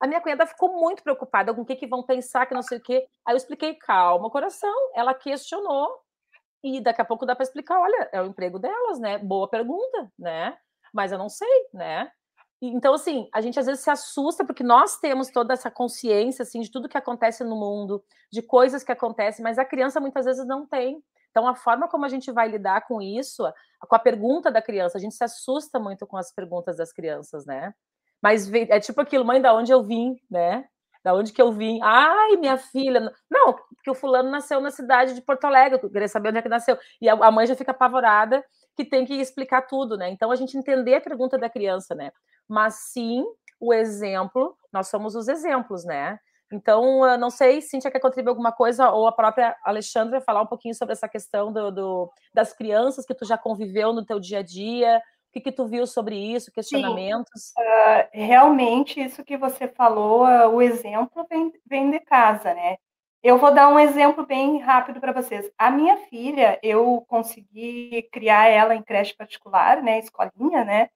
[0.00, 2.78] A minha cunhada ficou muito preocupada com o que, que vão pensar, que não sei
[2.78, 3.08] o quê.
[3.26, 4.72] Aí eu expliquei, calma, coração.
[4.94, 5.88] Ela questionou
[6.62, 9.18] e daqui a pouco dá para explicar, olha, é o emprego delas, né?
[9.18, 10.56] Boa pergunta, né?
[10.92, 12.10] Mas eu não sei, né?
[12.60, 16.60] Então, assim, a gente às vezes se assusta porque nós temos toda essa consciência, assim,
[16.60, 20.44] de tudo que acontece no mundo, de coisas que acontecem, mas a criança muitas vezes
[20.46, 21.02] não tem.
[21.30, 23.44] Então, a forma como a gente vai lidar com isso,
[23.80, 27.46] com a pergunta da criança, a gente se assusta muito com as perguntas das crianças,
[27.46, 27.72] né?
[28.20, 30.64] Mas é tipo aquilo, mãe, da onde eu vim, né?
[31.04, 31.78] Da onde que eu vim?
[31.80, 33.12] Ai, minha filha.
[33.30, 36.42] Não, porque o fulano nasceu na cidade de Porto Alegre, eu queria saber onde é
[36.42, 36.76] que nasceu.
[37.00, 38.44] E a mãe já fica apavorada
[38.76, 40.10] que tem que explicar tudo, né?
[40.10, 42.10] Então a gente entender a pergunta da criança, né?
[42.48, 43.24] Mas sim,
[43.60, 46.18] o exemplo, nós somos os exemplos, né?
[46.50, 50.46] Então, eu não sei, Cíntia quer contribuir alguma coisa, ou a própria Alexandra falar um
[50.46, 54.38] pouquinho sobre essa questão do, do, das crianças que tu já conviveu no teu dia
[54.38, 57.52] a dia, o que, que tu viu sobre isso, questionamentos?
[57.58, 62.78] Uh, realmente, isso que você falou, uh, o exemplo vem, vem de casa, né?
[63.22, 65.50] Eu vou dar um exemplo bem rápido para vocês.
[65.58, 70.88] A minha filha, eu consegui criar ela em creche particular, né, escolinha, né?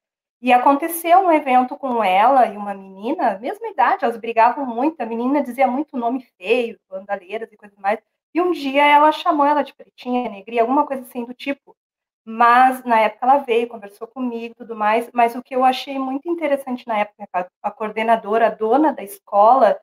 [0.42, 5.06] E aconteceu um evento com ela e uma menina, mesma idade, elas brigavam muito, a
[5.06, 8.00] menina dizia muito nome feio, bandaleiras e coisas mais.
[8.34, 11.76] E um dia ela chamou ela de pretinha, negria, alguma coisa assim do tipo.
[12.24, 15.08] Mas na época ela veio, conversou comigo e tudo mais.
[15.12, 19.78] Mas o que eu achei muito interessante na época, a coordenadora, a dona da escola,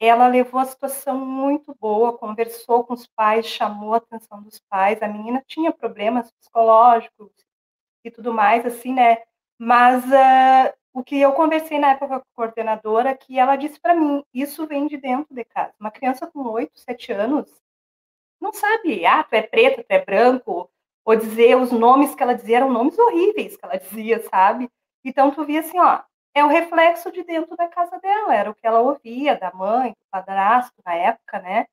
[0.00, 5.02] ela levou a situação muito boa, conversou com os pais, chamou a atenção dos pais.
[5.02, 7.30] A menina tinha problemas psicológicos
[8.04, 9.18] e tudo mais, assim, né?
[9.64, 13.94] Mas uh, o que eu conversei na época com a coordenadora, que ela disse para
[13.94, 15.72] mim, isso vem de dentro de casa.
[15.78, 17.48] Uma criança com 8, 7 anos
[18.40, 20.68] não sabe, ah, tu é preto, tu é branco,
[21.04, 24.68] ou dizer os nomes que ela dizia eram nomes horríveis que ela dizia, sabe?
[25.04, 26.00] Então tu via assim, ó,
[26.34, 29.92] é o reflexo de dentro da casa dela, era o que ela ouvia da mãe,
[29.92, 31.66] do padrasto na época, né?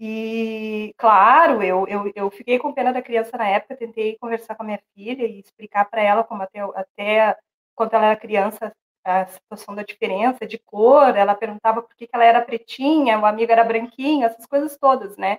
[0.00, 4.62] E, claro, eu, eu, eu fiquei com pena da criança na época, tentei conversar com
[4.64, 7.38] a minha filha e explicar para ela como até, até
[7.74, 8.72] quando ela era criança
[9.04, 13.26] a situação da diferença de cor, ela perguntava por que, que ela era pretinha, o
[13.26, 15.38] amigo era branquinho, essas coisas todas, né?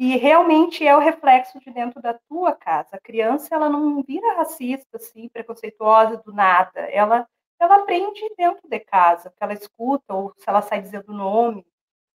[0.00, 2.88] e realmente é o reflexo de dentro da tua casa.
[2.96, 6.80] A criança, ela não vira racista, assim, preconceituosa do nada.
[6.90, 11.14] Ela, ela aprende dentro de casa, que ela escuta, ou se ela sai dizendo o
[11.14, 11.66] nome,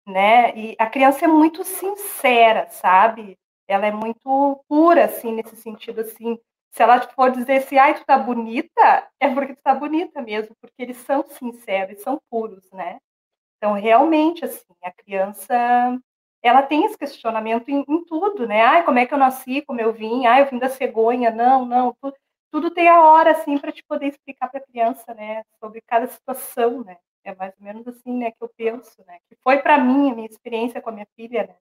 [0.07, 0.57] né?
[0.57, 3.39] E a criança é muito sincera, sabe?
[3.69, 6.39] Ela é muito pura, assim, nesse sentido, assim.
[6.73, 10.57] Se ela for dizer assim, ai, tu tá bonita, é porque tu tá bonita mesmo,
[10.61, 12.99] porque eles são sinceros, são puros, né?
[13.59, 15.55] Então, realmente, assim, a criança
[16.43, 18.63] ela tem esse questionamento em, em, tudo, né?
[18.63, 20.27] Ai, como é que eu nasci, como eu vim?
[20.27, 21.31] Ai, eu vim da cegonha.
[21.31, 21.95] Não, não.
[22.01, 22.17] Tudo,
[22.51, 25.45] tudo tem a hora, assim, para te poder explicar para a criança, né?
[25.61, 26.97] Sobre cada situação, né?
[27.25, 29.19] É mais ou menos assim, né, que eu penso, né?
[29.29, 31.55] Que foi para mim a minha experiência com a minha filha, né?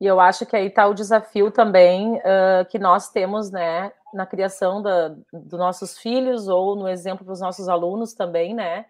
[0.00, 4.24] E eu acho que aí está o desafio também uh, que nós temos, né, na
[4.24, 8.86] criação dos nossos filhos ou no exemplo dos nossos alunos também, né,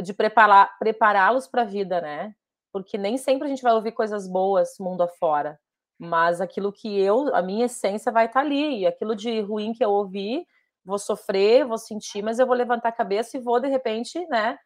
[0.00, 2.32] de preparar prepará-los para a vida, né?
[2.72, 5.60] porque nem sempre a gente vai ouvir coisas boas mundo afora,
[5.98, 9.74] mas aquilo que eu, a minha essência vai estar tá ali, e aquilo de ruim
[9.74, 10.46] que eu ouvi,
[10.84, 14.58] vou sofrer, vou sentir, mas eu vou levantar a cabeça e vou de repente, né,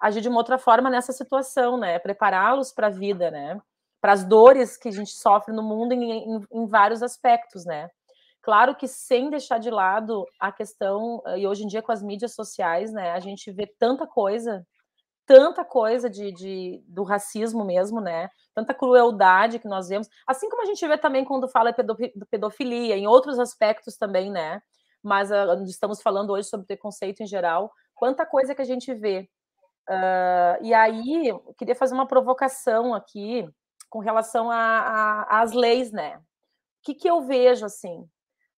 [0.00, 3.60] agir de uma outra forma nessa situação, né, prepará-los para a vida, né,
[4.00, 7.90] para as dores que a gente sofre no mundo em, em, em vários aspectos, né.
[8.42, 12.34] Claro que sem deixar de lado a questão, e hoje em dia com as mídias
[12.34, 14.66] sociais, né, a gente vê tanta coisa
[15.26, 18.28] tanta coisa de, de, do racismo mesmo, né?
[18.54, 21.74] Tanta crueldade que nós vemos, assim como a gente vê também quando fala
[22.30, 24.60] pedofilia, em outros aspectos também, né?
[25.02, 29.28] Mas uh, estamos falando hoje sobre preconceito em geral, quanta coisa que a gente vê.
[29.88, 33.48] Uh, e aí, eu queria fazer uma provocação aqui
[33.90, 36.16] com relação às leis, né?
[36.16, 36.22] O
[36.84, 38.08] que, que eu vejo, assim,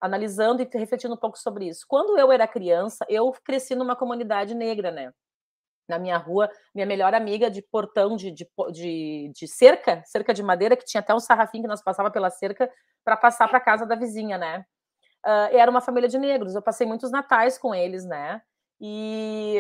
[0.01, 1.85] analisando e refletindo um pouco sobre isso.
[1.89, 5.13] Quando eu era criança, eu cresci numa comunidade negra, né?
[5.89, 10.43] na minha rua, minha melhor amiga de portão de, de, de, de, cerca, cerca de
[10.43, 12.71] madeira, que tinha até um sarrafinho que nós passava pela cerca
[13.05, 14.65] para passar para casa da vizinha, né?
[15.25, 18.43] Uh, era uma família de negros, eu passei muitos natais com eles, né?
[18.81, 19.57] E,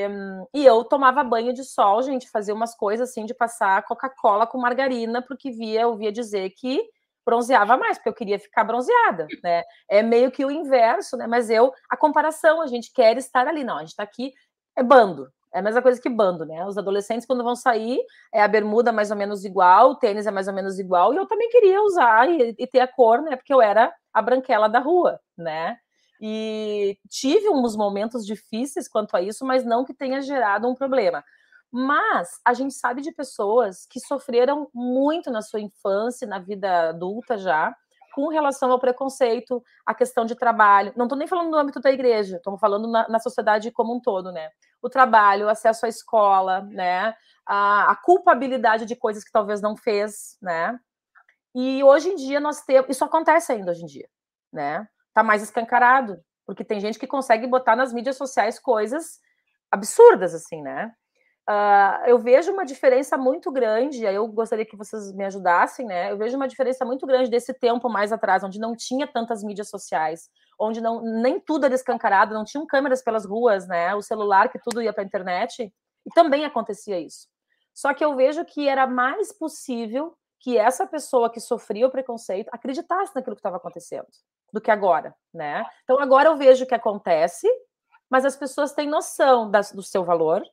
[0.53, 4.59] e eu tomava banho de sol, gente, fazia umas coisas assim de passar Coca-Cola com
[4.59, 6.83] margarina, porque via, eu via dizer que
[7.24, 9.62] bronzeava mais, porque eu queria ficar bronzeada, né?
[9.88, 11.27] É meio que o inverso, né?
[11.27, 14.33] Mas eu, a comparação, a gente quer estar ali, não, a gente está aqui,
[14.77, 16.66] é bando, é a mesma coisa que bando, né?
[16.66, 17.98] Os adolescentes, quando vão sair,
[18.33, 21.16] é a bermuda mais ou menos igual, o tênis é mais ou menos igual, e
[21.16, 23.37] eu também queria usar e, e ter a cor, né?
[23.37, 25.77] Porque eu era a branquela da rua, né?
[26.20, 31.22] E tive uns momentos difíceis quanto a isso, mas não que tenha gerado um problema.
[31.70, 37.37] Mas a gente sabe de pessoas que sofreram muito na sua infância, na vida adulta
[37.37, 37.74] já,
[38.14, 40.92] com relação ao preconceito, a questão de trabalho.
[40.96, 44.00] Não estou nem falando no âmbito da igreja, estamos falando na, na, sociedade como um
[44.00, 44.50] todo, né?
[44.81, 47.12] O trabalho, o acesso à escola, né?
[47.44, 50.79] A, a, culpabilidade de coisas que talvez não fez, né?
[51.55, 52.90] E hoje em dia nós temos.
[52.90, 54.09] Isso acontece ainda hoje em dia,
[54.53, 54.88] né?
[55.12, 59.21] Tá mais escancarado, porque tem gente que consegue botar nas mídias sociais coisas
[59.71, 60.93] absurdas, assim, né?
[61.49, 66.11] Uh, eu vejo uma diferença muito grande, aí eu gostaria que vocês me ajudassem, né?
[66.11, 69.69] Eu vejo uma diferença muito grande desse tempo mais atrás, onde não tinha tantas mídias
[69.69, 73.95] sociais, onde não nem tudo era escancarado, não tinham câmeras pelas ruas, né?
[73.95, 75.71] O celular que tudo ia para a internet,
[76.07, 77.29] e também acontecia isso.
[77.75, 82.51] Só que eu vejo que era mais possível que essa pessoa que sofria o preconceito
[82.53, 84.07] acreditasse naquilo que estava acontecendo
[84.53, 85.65] do que agora, né?
[85.85, 87.49] Então agora eu vejo que acontece,
[88.11, 90.45] mas as pessoas têm noção das, do seu valor,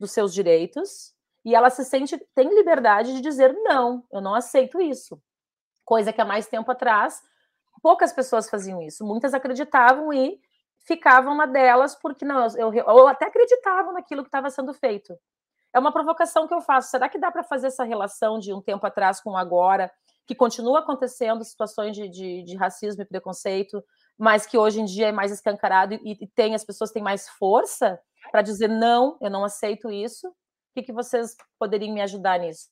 [0.00, 4.80] dos seus direitos e ela se sente tem liberdade de dizer não, eu não aceito
[4.80, 5.22] isso.
[5.84, 7.22] Coisa que há mais tempo atrás
[7.80, 10.40] poucas pessoas faziam isso, muitas acreditavam e
[10.78, 15.16] ficavam na delas porque não, eu, ou até acreditavam naquilo que estava sendo feito.
[15.76, 16.90] É uma provocação que eu faço.
[16.90, 19.92] Será que dá para fazer essa relação de um tempo atrás com agora,
[20.26, 23.84] que continua acontecendo situações de, de, de racismo e preconceito,
[24.16, 27.28] mas que hoje em dia é mais escancarado e, e tem as pessoas têm mais
[27.28, 28.00] força?
[28.30, 30.26] para dizer não, eu não aceito isso?
[30.28, 30.32] O
[30.74, 32.68] que, que vocês poderiam me ajudar nisso?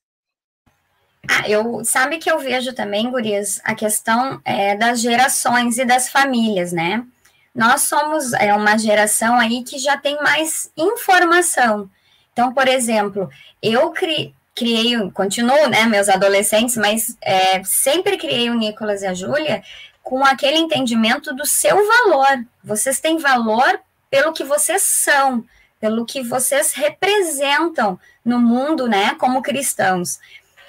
[1.29, 6.09] Ah, eu sabe que eu vejo também, Gurias, a questão é, das gerações e das
[6.09, 7.07] famílias, né?
[7.55, 11.89] Nós somos é, uma geração aí que já tem mais informação.
[12.35, 13.31] Então, por exemplo,
[13.63, 19.15] eu cri, criei, continuo, né, meus adolescentes, mas é, sempre criei o Nicolas e a
[19.15, 19.63] Júlia
[20.03, 22.45] com aquele entendimento do seu valor.
[22.63, 25.45] Vocês têm valor pelo que vocês são,
[25.81, 30.19] pelo que vocês representam no mundo, né, como cristãos.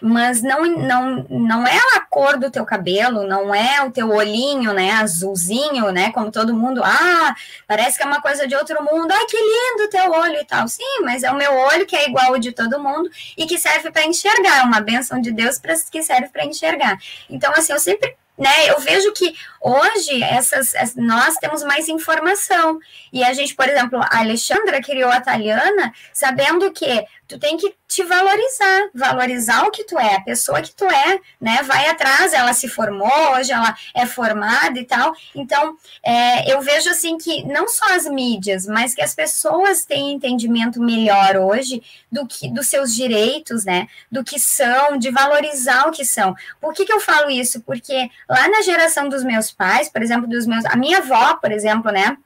[0.01, 4.73] Mas não, não, não é a cor do teu cabelo, não é o teu olhinho,
[4.73, 7.35] né, azulzinho, né, como todo mundo, ah,
[7.67, 10.45] parece que é uma coisa de outro mundo, ai, que lindo o teu olho e
[10.45, 10.67] tal.
[10.67, 13.57] Sim, mas é o meu olho que é igual ao de todo mundo e que
[13.57, 16.97] serve para enxergar, é uma benção de Deus pra, que serve para enxergar.
[17.29, 18.69] Então, assim, eu sempre né?
[18.69, 22.79] Eu vejo que hoje essas, nós temos mais informação.
[23.11, 27.75] E a gente, por exemplo, a Alexandra criou a Taliana sabendo que tu tem que
[27.87, 31.61] te valorizar, valorizar o que tu é, a pessoa que tu é, né?
[31.63, 35.13] Vai atrás, ela se formou, hoje ela é formada e tal.
[35.33, 40.13] Então, é, eu vejo assim que não só as mídias, mas que as pessoas têm
[40.13, 43.87] entendimento melhor hoje do que dos seus direitos, né?
[44.11, 46.35] Do que são, de valorizar o que são.
[46.59, 47.61] Por que, que eu falo isso?
[47.61, 50.65] Porque lá na geração dos meus pais, por exemplo, dos meus.
[50.65, 52.17] A minha avó, por exemplo, né?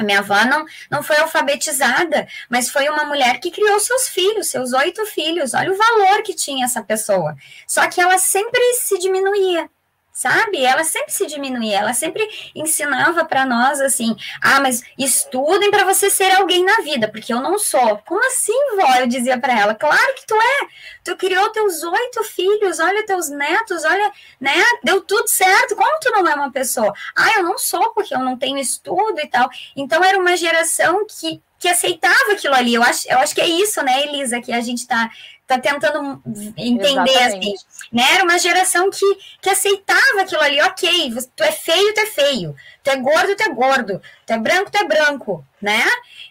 [0.00, 4.46] A minha avó não, não foi alfabetizada, mas foi uma mulher que criou seus filhos,
[4.46, 5.52] seus oito filhos.
[5.52, 7.36] Olha o valor que tinha essa pessoa.
[7.66, 9.68] Só que ela sempre se diminuía
[10.12, 10.64] sabe?
[10.64, 16.10] Ela sempre se diminuía, ela sempre ensinava para nós assim: ah, mas estudem para você
[16.10, 17.98] ser alguém na vida, porque eu não sou.
[18.06, 18.94] Como assim, vó?
[18.96, 20.68] Eu dizia para ela: claro que tu é.
[21.04, 24.62] Tu criou teus oito filhos, olha teus netos, olha, né?
[24.84, 25.76] Deu tudo certo.
[25.76, 26.92] Como tu não é uma pessoa?
[27.16, 29.48] Ah, eu não sou porque eu não tenho estudo e tal.
[29.74, 32.74] Então era uma geração que que aceitava aquilo ali.
[32.74, 35.10] Eu acho, eu acho que é isso, né, Elisa, que a gente está
[35.50, 36.22] tá tentando
[36.56, 37.54] entender assim,
[37.92, 38.04] né?
[38.14, 42.56] Era uma geração que, que aceitava aquilo ali, ok, tu é feio, tu é feio,
[42.84, 45.82] tu é gordo, tu é gordo, tu é branco, tu é branco, né?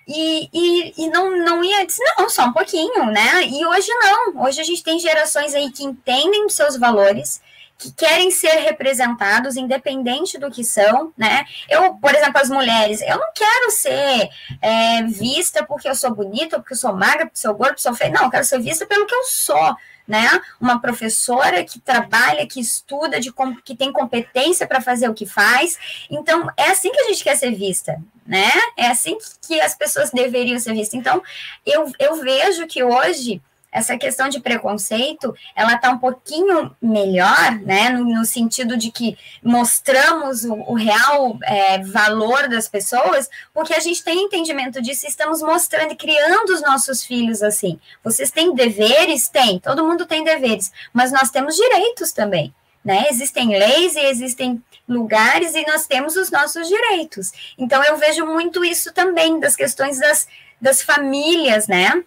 [0.08, 3.44] E, e, e não, não ia dizer, não, só um pouquinho, né?
[3.46, 7.42] E hoje não, hoje a gente tem gerações aí que entendem os seus valores,
[7.80, 11.46] que querem ser representados, independente do que são, né?
[11.70, 14.30] Eu, por exemplo, as mulheres, eu não quero ser
[14.62, 17.88] é, vista porque eu sou bonita, porque eu sou magra, porque eu sou gorda, porque
[17.88, 18.12] eu sou feia.
[18.12, 20.28] Não, eu quero ser vista pelo que eu sou, né?
[20.60, 23.32] Uma professora que trabalha, que estuda, de,
[23.64, 25.78] que tem competência para fazer o que faz.
[26.12, 28.52] Então, é assim que a gente quer ser vista, né?
[28.76, 31.00] É assim que, que as pessoas deveriam ser vistas.
[31.00, 31.24] Então,
[31.66, 37.90] eu, eu vejo que hoje essa questão de preconceito, ela está um pouquinho melhor, né,
[37.90, 43.80] no, no, sentido de que mostramos o, o real é, valor das pessoas, porque a
[43.80, 47.80] gente tem entendimento disso estamos mostrando e criando os nossos filhos assim.
[48.04, 49.30] Vocês têm deveres?
[49.30, 52.54] Tem, todo mundo tem deveres, mas nós temos direitos também,
[52.84, 57.32] né, existem leis e existem lugares e nós temos os nossos direitos.
[57.58, 60.28] Então, eu vejo muito isso também, das questões das,
[60.60, 62.04] das famílias, né,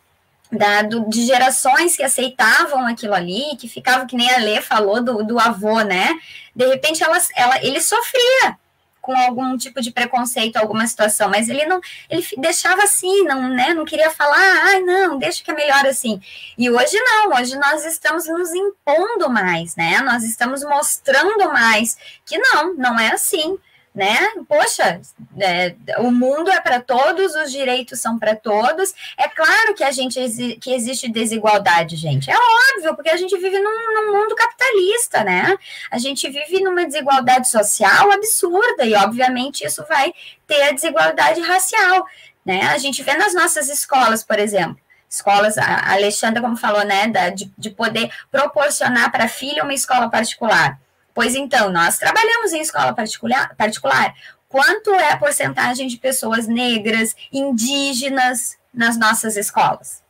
[1.08, 5.38] de gerações que aceitavam aquilo ali, que ficavam, que nem a Lê falou do, do
[5.38, 6.18] avô, né?
[6.54, 8.58] De repente ela, ela, ele sofria
[9.00, 13.74] com algum tipo de preconceito, alguma situação, mas ele não, ele deixava assim, não, né,
[13.74, 16.20] não queria falar, ai, não, deixa que é melhor assim.
[16.56, 20.00] E hoje não, hoje nós estamos nos impondo mais, né?
[20.02, 23.58] Nós estamos mostrando mais que não, não é assim
[23.94, 24.16] né?
[24.48, 25.00] Poxa,
[25.38, 28.94] é, o mundo é para todos, os direitos são para todos.
[29.18, 30.18] É claro que a gente
[30.60, 32.30] que existe desigualdade, gente.
[32.30, 35.56] É óbvio, porque a gente vive num, num, mundo capitalista, né?
[35.90, 40.14] A gente vive numa desigualdade social absurda e, obviamente, isso vai
[40.46, 42.06] ter a desigualdade racial,
[42.44, 42.62] né?
[42.68, 44.78] A gente vê nas nossas escolas, por exemplo.
[45.08, 49.74] Escolas, a Alexandra, como falou, né, da, de, de poder proporcionar para a filha uma
[49.74, 50.80] escola particular
[51.14, 54.14] Pois então, nós trabalhamos em escola particular, particular.
[54.48, 60.02] Quanto é a porcentagem de pessoas negras, indígenas nas nossas escolas?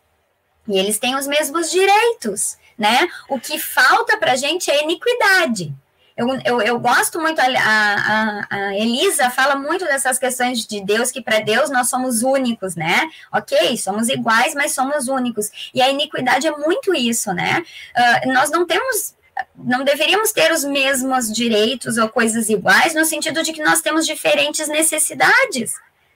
[0.67, 3.09] E eles têm os mesmos direitos, né?
[3.29, 5.75] O que falta para a gente é iniquidade.
[6.17, 11.11] Eu, eu, eu gosto muito, a, a, a, Elisa fala muito dessas questões de Deus,
[11.11, 13.11] que para Deus nós somos únicos, né?
[13.33, 15.71] Ok, somos iguais, mas somos únicos.
[15.73, 17.65] E a iniquidade é muito isso, né?
[17.97, 19.15] Uh, nós não temos
[19.57, 24.07] não deveríamos ter os mesmos direitos ou coisas iguais, no sentido de que nós temos
[24.07, 25.75] diferentes necessidades,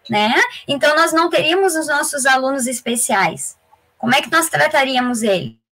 [0.09, 0.35] né?
[0.67, 3.57] Então, nós não teríamos os nossos alunos especiais.
[3.99, 5.66] Como é que nós trataríamos eles?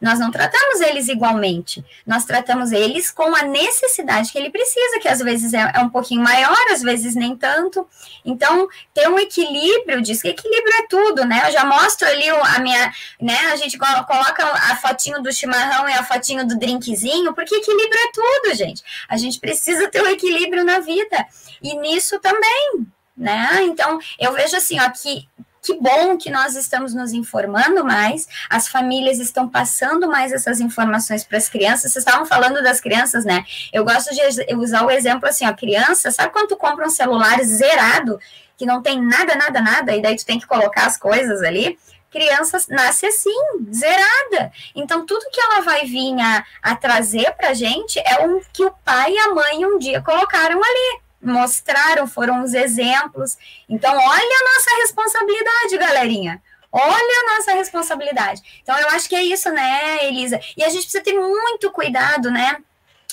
[0.00, 5.08] Nós não tratamos eles igualmente, nós tratamos eles com a necessidade que ele precisa, que
[5.08, 7.84] às vezes é, é um pouquinho maior, às vezes nem tanto.
[8.24, 11.42] Então, ter um equilíbrio, diz que equilíbrio é tudo, né?
[11.48, 13.36] Eu já mostro ali a minha, né?
[13.52, 18.12] A gente coloca a fotinho do chimarrão e a fotinho do drinkzinho, porque equilíbrio é
[18.12, 18.84] tudo, gente.
[19.08, 21.26] A gente precisa ter um equilíbrio na vida,
[21.60, 23.58] e nisso também, né?
[23.62, 25.28] Então, eu vejo assim, ó, que
[25.62, 31.24] que bom que nós estamos nos informando mais, as famílias estão passando mais essas informações
[31.24, 31.92] para as crianças.
[31.92, 33.44] Vocês estavam falando das crianças, né?
[33.72, 37.42] Eu gosto de usar o exemplo assim, ó, criança, sabe quando tu compra um celular
[37.42, 38.18] zerado,
[38.56, 41.78] que não tem nada, nada, nada, e daí tu tem que colocar as coisas ali?
[42.10, 43.36] criança nasce assim,
[43.70, 44.50] zerada.
[44.74, 48.64] Então, tudo que ela vai vir a, a trazer para a gente é o que
[48.64, 53.36] o pai e a mãe um dia colocaram ali, mostraram, foram os exemplos.
[53.68, 56.42] Então, olha a nossa responsabilidade, galerinha.
[56.70, 58.42] Olha a nossa responsabilidade.
[58.62, 60.38] Então, eu acho que é isso, né, Elisa?
[60.56, 62.58] E a gente precisa ter muito cuidado, né?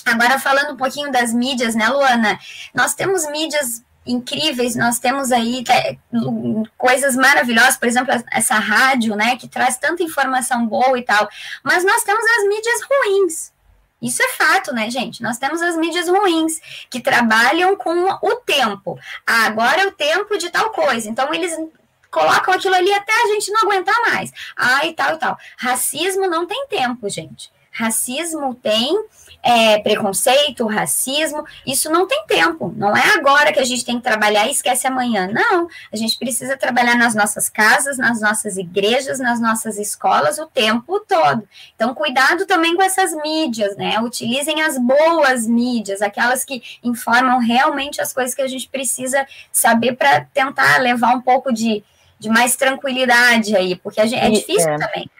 [0.04, 2.38] Agora, falando um pouquinho das mídias, né, Luana?
[2.74, 5.96] Nós temos mídias incríveis, nós temos aí é,
[6.78, 11.28] coisas maravilhosas, por exemplo, essa rádio, né, que traz tanta informação boa e tal,
[11.62, 13.52] mas nós temos as mídias ruins.
[14.00, 15.22] Isso é fato, né, gente?
[15.22, 18.98] Nós temos as mídias ruins que trabalham com o tempo.
[19.26, 21.08] Ah, agora é o tempo de tal coisa.
[21.08, 21.56] Então, eles
[22.10, 24.32] colocam aquilo ali até a gente não aguentar mais.
[24.56, 25.38] Ah, e tal e tal.
[25.58, 27.50] Racismo não tem tempo, gente.
[27.70, 29.04] Racismo tem
[29.42, 32.72] é, preconceito, racismo, isso não tem tempo.
[32.76, 35.28] Não é agora que a gente tem que trabalhar e esquece amanhã.
[35.32, 35.68] Não.
[35.92, 41.00] A gente precisa trabalhar nas nossas casas, nas nossas igrejas, nas nossas escolas o tempo
[41.00, 41.46] todo.
[41.74, 44.00] Então, cuidado também com essas mídias, né?
[44.00, 49.96] Utilizem as boas mídias, aquelas que informam realmente as coisas que a gente precisa saber
[49.96, 51.82] para tentar levar um pouco de,
[52.18, 54.78] de mais tranquilidade aí, porque gente, é difícil é.
[54.78, 55.10] também.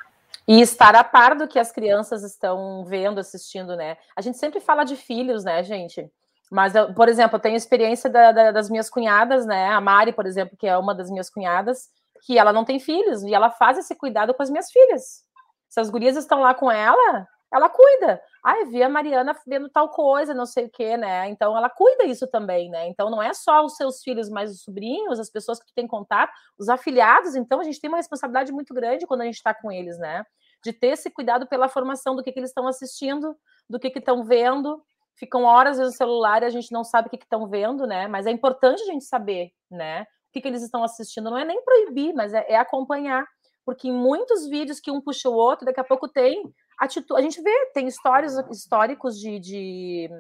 [0.48, 3.96] E estar a par do que as crianças estão vendo, assistindo, né?
[4.16, 6.08] A gente sempre fala de filhos, né, gente?
[6.50, 9.68] Mas, eu, por exemplo, eu tenho experiência da, da, das minhas cunhadas, né?
[9.68, 11.88] A Mari, por exemplo, que é uma das minhas cunhadas,
[12.24, 15.24] que ela não tem filhos e ela faz esse cuidado com as minhas filhas.
[15.68, 18.20] Se as gurias estão lá com ela, ela cuida.
[18.48, 21.28] Ah, vi a Mariana vendo tal coisa, não sei o quê, né?
[21.28, 22.86] Então ela cuida isso também, né?
[22.86, 25.84] Então não é só os seus filhos, mas os sobrinhos, as pessoas que tu tem
[25.84, 27.34] contato, os afiliados.
[27.34, 30.24] Então a gente tem uma responsabilidade muito grande quando a gente está com eles, né?
[30.64, 33.36] De ter esse cuidado pela formação do que, que eles estão assistindo,
[33.68, 34.80] do que estão vendo.
[35.18, 38.06] Ficam horas no celular e a gente não sabe o que estão vendo, né?
[38.06, 40.02] Mas é importante a gente saber, né?
[40.02, 41.30] O que, que eles estão assistindo.
[41.30, 43.26] Não é nem proibir, mas é, é acompanhar
[43.64, 46.44] porque em muitos vídeos que um puxa o outro, daqui a pouco tem
[46.78, 47.20] atitude.
[47.20, 50.10] A gente vê, tem histórias históricos de, de,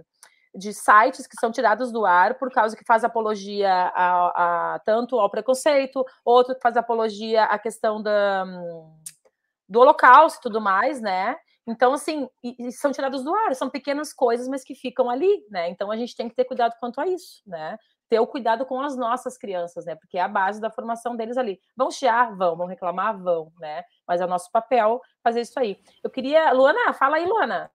[0.54, 5.18] de, sites que são tirados do ar por causa que faz apologia a, a tanto
[5.18, 8.44] ao preconceito, outro que faz apologia à questão da,
[9.68, 11.36] do holocausto e tudo mais, né?
[11.66, 15.44] Então, assim, e, e são tirados do ar, são pequenas coisas, mas que ficam ali,
[15.50, 15.68] né?
[15.68, 17.76] Então a gente tem que ter cuidado quanto a isso, né?
[18.08, 19.94] ter o cuidado com as nossas crianças, né?
[19.96, 21.60] Porque é a base da formação deles ali.
[21.76, 22.34] Vão chiar?
[22.36, 22.56] Vão.
[22.56, 23.18] Vão reclamar?
[23.20, 23.82] Vão, né?
[24.06, 25.78] Mas é o nosso papel fazer isso aí.
[26.02, 26.52] Eu queria.
[26.52, 27.70] Luana, fala aí, Luana.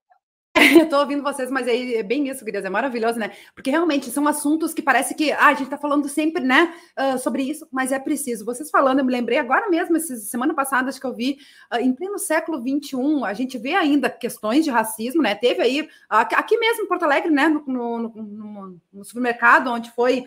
[0.82, 3.32] Eu tô ouvindo vocês, mas é, é bem isso, queridas, é maravilhoso, né?
[3.56, 7.18] Porque realmente são assuntos que parece que ah, a gente tá falando sempre, né, uh,
[7.18, 8.44] sobre isso, mas é preciso.
[8.44, 11.38] Vocês falando, eu me lembrei agora mesmo, essa semana passada, acho que eu vi,
[11.74, 15.36] uh, em pleno século XXI, a gente vê ainda questões de racismo, né?
[15.36, 19.92] Teve aí, uh, aqui mesmo em Porto Alegre, né, no, no, no, no supermercado, onde
[19.92, 20.26] foi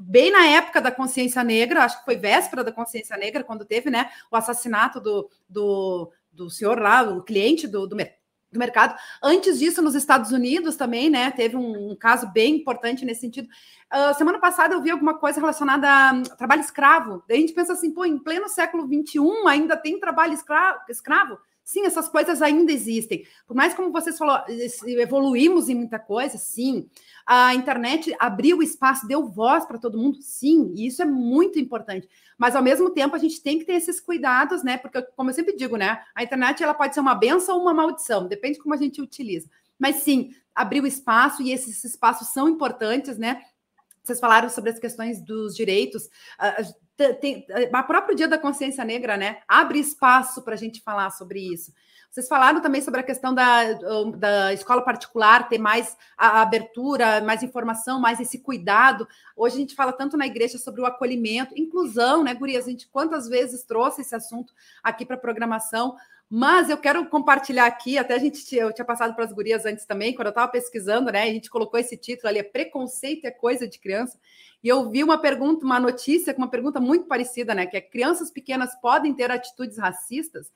[0.00, 3.90] bem na época da consciência negra, acho que foi véspera da consciência negra, quando teve,
[3.90, 7.96] né, o assassinato do, do, do senhor lá, o cliente do, do
[8.50, 8.98] do mercado.
[9.22, 11.30] Antes disso, nos Estados Unidos também, né?
[11.30, 13.48] Teve um, um caso bem importante nesse sentido.
[13.92, 17.22] Uh, semana passada eu vi alguma coisa relacionada a trabalho escravo.
[17.28, 20.34] Daí a gente pensa assim, pô, em pleno século XXI ainda tem trabalho
[20.88, 21.38] escravo?
[21.68, 23.26] Sim, essas coisas ainda existem.
[23.46, 24.38] Por mais como vocês falou,
[24.86, 26.88] evoluímos em muita coisa, sim.
[27.26, 32.08] A internet abriu espaço, deu voz para todo mundo, sim, e isso é muito importante.
[32.38, 34.78] Mas ao mesmo tempo a gente tem que ter esses cuidados, né?
[34.78, 36.02] Porque, como eu sempre digo, né?
[36.14, 39.02] A internet ela pode ser uma benção ou uma maldição, depende de como a gente
[39.02, 39.50] utiliza.
[39.78, 43.42] Mas sim, abriu espaço e esses espaços são importantes, né?
[44.02, 46.08] Vocês falaram sobre as questões dos direitos.
[47.20, 49.38] Tem, a próprio Dia da Consciência Negra, né?
[49.46, 51.72] Abre espaço para a gente falar sobre isso.
[52.10, 53.74] Vocês falaram também sobre a questão da,
[54.16, 59.06] da escola particular ter mais a abertura, mais informação, mais esse cuidado.
[59.36, 62.66] Hoje a gente fala tanto na igreja sobre o acolhimento, inclusão, né, Gurias?
[62.66, 65.96] A gente quantas vezes trouxe esse assunto aqui para a programação.
[66.30, 69.86] Mas eu quero compartilhar aqui, até a gente eu tinha passado para as gurias antes
[69.86, 71.22] também, quando eu estava pesquisando, né?
[71.22, 74.18] A gente colocou esse título ali, é Preconceito é Coisa de Criança.
[74.62, 77.64] E eu vi uma pergunta, uma notícia com uma pergunta muito parecida, né?
[77.64, 80.52] Que é crianças pequenas podem ter atitudes racistas?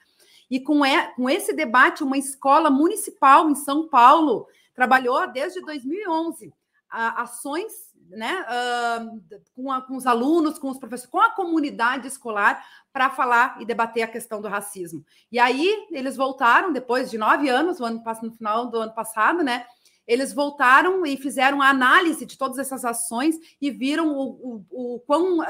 [0.51, 6.53] E com, é, com esse debate, uma escola municipal em São Paulo trabalhou desde 2011
[6.53, 6.62] a,
[6.93, 7.73] ações
[8.09, 13.11] né, uh, com, a, com, os alunos, com os professores, com a comunidade escolar para
[13.11, 15.05] falar e debater a questão do racismo.
[15.31, 19.65] E aí eles voltaram depois de nove anos, ano no final do ano passado, né?
[20.07, 25.01] Eles voltaram e fizeram a análise de todas essas ações e viram o, o, o
[25.01, 25.45] quão uh,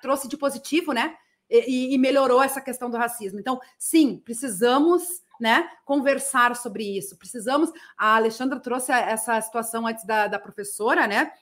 [0.00, 1.16] trouxe de positivo, né?
[1.48, 3.38] e, e melhorou essa questão do racismo.
[3.38, 7.16] Então, sim, precisamos né, conversar sobre isso.
[7.16, 7.70] Precisamos.
[7.96, 11.32] A Alexandra trouxe essa situação antes da, da professora, né?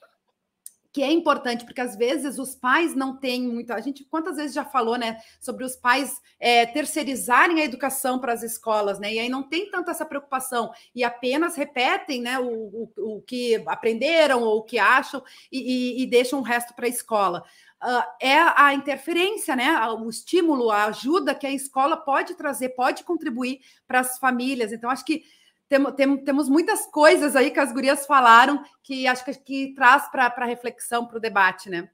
[0.94, 3.72] que é importante, porque às vezes os pais não têm muito.
[3.72, 8.32] A gente quantas vezes já falou, né, sobre os pais é, terceirizarem a educação para
[8.32, 9.12] as escolas, né?
[9.12, 13.60] E aí não tem tanta essa preocupação e apenas repetem, né, o, o, o que
[13.66, 15.20] aprenderam ou o que acham
[15.50, 17.42] e, e, e deixam o resto para a escola.
[17.84, 19.78] Uh, é a interferência, né?
[19.90, 24.72] O estímulo, a ajuda que a escola pode trazer, pode contribuir para as famílias.
[24.72, 25.22] Então, acho que
[25.68, 30.08] tem, tem, temos muitas coisas aí que as gurias falaram que acho que, que traz
[30.08, 31.90] para reflexão, para o debate, né?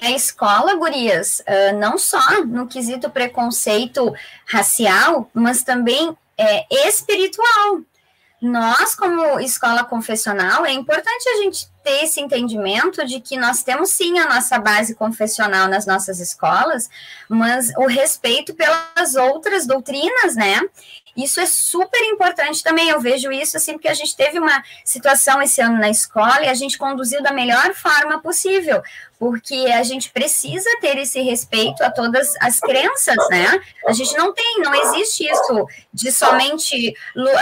[0.00, 1.42] A escola, gurias,
[1.78, 4.12] não só no quesito preconceito
[4.46, 7.80] racial, mas também é, espiritual.
[8.40, 13.90] Nós, como escola confessional, é importante a gente ter esse entendimento de que nós temos
[13.90, 16.88] sim a nossa base confessional nas nossas escolas,
[17.28, 20.60] mas o respeito pelas outras doutrinas, né?
[21.16, 22.88] Isso é super importante também.
[22.88, 26.48] Eu vejo isso assim, porque a gente teve uma situação esse ano na escola e
[26.48, 28.82] a gente conduziu da melhor forma possível,
[29.18, 33.60] porque a gente precisa ter esse respeito a todas as crenças, né?
[33.86, 36.94] A gente não tem, não existe isso de somente,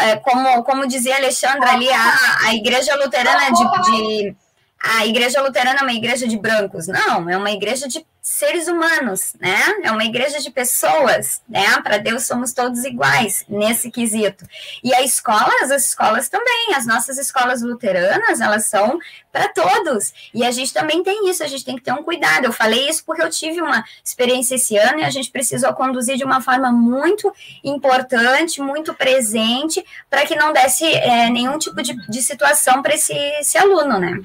[0.03, 4.37] é, como, como dizia Alexandra ali, a, a igreja luterana de, de
[4.81, 6.87] a igreja luterana é uma igreja de brancos.
[6.87, 9.59] Não, é uma igreja de seres humanos, né?
[9.83, 11.81] É uma igreja de pessoas, né?
[11.83, 14.47] Para Deus somos todos iguais nesse quesito.
[14.85, 18.99] E a escola, as escolas também, as nossas escolas luteranas, elas são
[19.33, 20.13] para todos.
[20.33, 22.45] E a gente também tem isso, a gente tem que ter um cuidado.
[22.45, 26.17] Eu falei isso porque eu tive uma experiência esse ano e a gente precisou conduzir
[26.17, 27.33] de uma forma muito
[27.65, 33.15] importante, muito presente, para que não desse é, nenhum tipo de, de situação para esse,
[33.41, 34.21] esse aluno, né?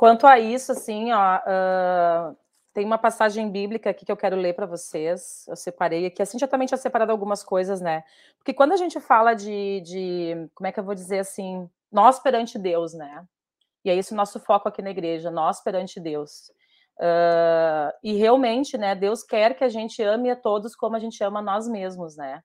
[0.00, 2.34] Quanto a isso, assim, ó, uh,
[2.72, 5.44] tem uma passagem bíblica aqui que eu quero ler para vocês.
[5.46, 8.02] Eu separei aqui, assim, já também tinha separado algumas coisas, né?
[8.38, 12.18] Porque quando a gente fala de, de, como é que eu vou dizer assim, nós
[12.18, 13.26] perante Deus, né?
[13.84, 16.50] E é isso o nosso foco aqui na igreja, nós perante Deus.
[16.96, 21.22] Uh, e realmente, né, Deus quer que a gente ame a todos como a gente
[21.22, 22.42] ama nós mesmos, né?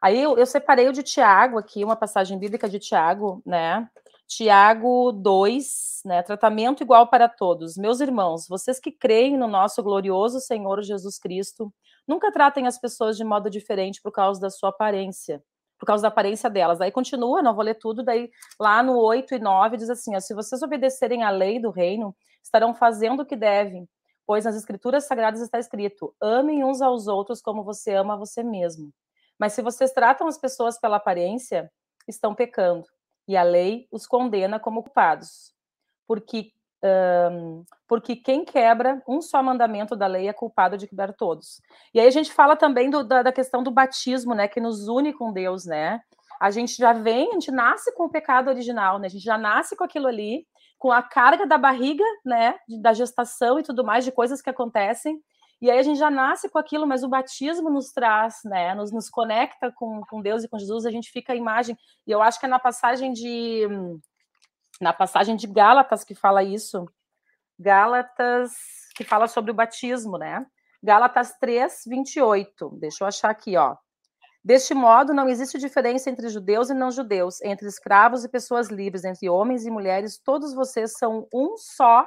[0.00, 3.90] Aí eu, eu separei o de Tiago aqui, uma passagem bíblica de Tiago, né?
[4.26, 6.22] Tiago 2, né?
[6.22, 7.76] Tratamento igual para todos.
[7.76, 11.72] Meus irmãos, vocês que creem no nosso glorioso Senhor Jesus Cristo,
[12.08, 15.42] nunca tratem as pessoas de modo diferente por causa da sua aparência,
[15.78, 16.80] por causa da aparência delas.
[16.80, 20.20] Aí continua, não vou ler tudo, daí lá no 8 e 9 diz assim: ó,
[20.20, 23.86] se vocês obedecerem à lei do reino, estarão fazendo o que devem,
[24.26, 28.90] pois nas escrituras sagradas está escrito: amem uns aos outros como você ama você mesmo.
[29.38, 31.70] Mas se vocês tratam as pessoas pela aparência,
[32.08, 32.86] estão pecando
[33.26, 35.52] e a lei os condena como culpados,
[36.06, 36.52] porque
[36.84, 41.62] um, porque quem quebra um só mandamento da lei é culpado de quebrar todos.
[41.94, 44.86] E aí a gente fala também do, da, da, questão do batismo, né, que nos
[44.86, 46.00] une com Deus, né?
[46.38, 49.06] A gente já vem, a gente nasce com o pecado original, né?
[49.06, 50.46] A gente já nasce com aquilo ali,
[50.78, 55.18] com a carga da barriga, né, da gestação e tudo mais, de coisas que acontecem.
[55.64, 58.74] E aí a gente já nasce com aquilo, mas o batismo nos traz, né?
[58.74, 61.74] Nos, nos conecta com, com Deus e com Jesus, a gente fica a imagem.
[62.06, 63.66] E eu acho que é na passagem de.
[64.78, 66.84] Na passagem de Gálatas que fala isso.
[67.58, 68.52] Gálatas,
[68.94, 70.44] que fala sobre o batismo, né?
[70.82, 72.76] Gálatas 3, 28.
[72.78, 73.74] Deixa eu achar aqui, ó.
[74.44, 79.02] Deste modo, não existe diferença entre judeus e não judeus, entre escravos e pessoas livres,
[79.02, 82.06] entre homens e mulheres, todos vocês são um só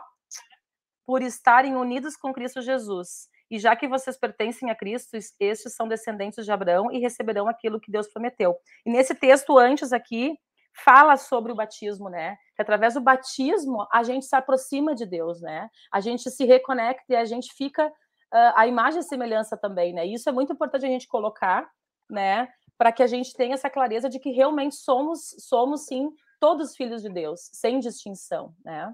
[1.08, 3.28] por estarem unidos com Cristo Jesus.
[3.50, 7.80] E já que vocês pertencem a Cristo, estes são descendentes de Abraão e receberão aquilo
[7.80, 8.58] que Deus prometeu.
[8.86, 10.38] E nesse texto antes aqui,
[10.84, 12.38] fala sobre o batismo, né?
[12.56, 15.70] Que através do batismo a gente se aproxima de Deus, né?
[15.92, 20.06] A gente se reconecta e a gente fica uh, a imagem e semelhança também, né?
[20.06, 21.68] E isso é muito importante a gente colocar,
[22.10, 22.48] né?
[22.78, 27.02] Para que a gente tenha essa clareza de que realmente somos, somos sim, todos filhos
[27.02, 28.94] de Deus, sem distinção, né?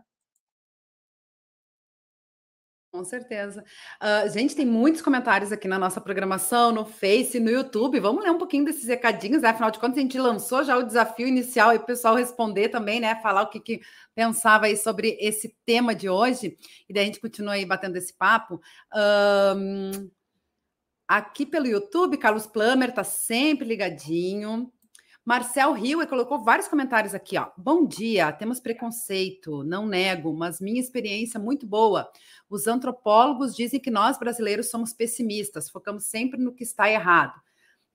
[2.94, 3.66] Com certeza.
[4.00, 8.00] Uh, gente, tem muitos comentários aqui na nossa programação, no Face, no YouTube.
[8.00, 9.50] Vamos ler um pouquinho desses recadinhos, né?
[9.50, 13.00] Afinal de contas, a gente lançou já o desafio inicial e o pessoal responder também,
[13.00, 13.16] né?
[13.16, 13.82] Falar o que, que
[14.14, 16.56] pensava aí sobre esse tema de hoje.
[16.88, 18.62] E daí a gente continua aí batendo esse papo.
[18.94, 20.12] Um,
[21.08, 24.72] aqui pelo YouTube, Carlos Plummer está sempre ligadinho.
[25.26, 27.48] Marcel Rio colocou vários comentários aqui, ó.
[27.56, 32.12] Bom dia, temos preconceito, não nego, mas minha experiência é muito boa.
[32.50, 37.40] Os antropólogos dizem que nós brasileiros somos pessimistas, focamos sempre no que está errado.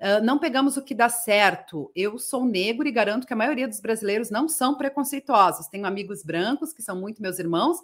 [0.00, 1.92] Uh, não pegamos o que dá certo.
[1.94, 5.66] Eu sou negro e garanto que a maioria dos brasileiros não são preconceituosos.
[5.66, 7.76] Tenho amigos brancos, que são muito meus irmãos,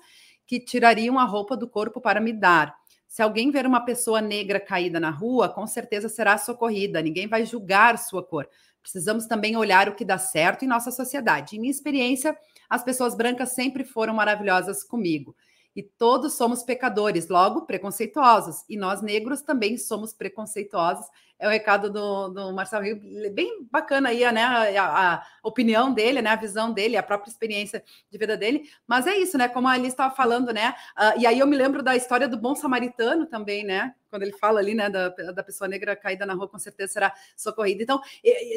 [0.46, 2.74] que tirariam a roupa do corpo para me dar.
[3.06, 7.02] Se alguém ver uma pessoa negra caída na rua, com certeza será socorrida.
[7.02, 8.48] Ninguém vai julgar sua cor
[8.84, 11.56] Precisamos também olhar o que dá certo em nossa sociedade.
[11.56, 12.36] Em minha experiência,
[12.68, 15.34] as pessoas brancas sempre foram maravilhosas comigo
[15.74, 18.64] e todos somos pecadores, logo preconceituosos.
[18.68, 21.06] E nós negros também somos preconceituosos.
[21.36, 23.00] É o recado do, do Marcelo Rio,
[23.32, 24.44] bem bacana aí, né?
[24.78, 26.30] A, a, opinião dele, né?
[26.30, 28.70] A visão dele, a própria experiência de vida dele.
[28.86, 29.48] Mas é isso, né?
[29.48, 30.74] Como a Alice estava falando, né?
[30.96, 33.94] Uh, e aí eu me lembro da história do bom samaritano também, né?
[34.08, 37.12] Quando ele fala ali, né, da, da pessoa negra caída na rua, com certeza será
[37.36, 37.82] socorrida.
[37.82, 38.00] Então,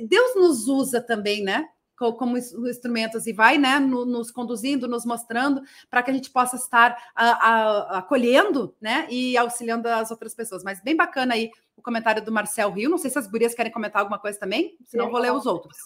[0.04, 1.68] Deus nos usa também, né?
[1.98, 6.98] Como instrumentos e vai né, nos conduzindo, nos mostrando para que a gente possa estar
[7.16, 10.64] acolhendo né, e auxiliando as outras pessoas.
[10.64, 12.90] Mas bem bacana aí o comentário do Marcel Rio.
[12.90, 15.78] Não sei se as gurias querem comentar alguma coisa também, senão vou ler os outros.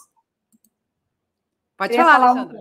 [1.77, 2.59] Pode falar, falar, Alexandra.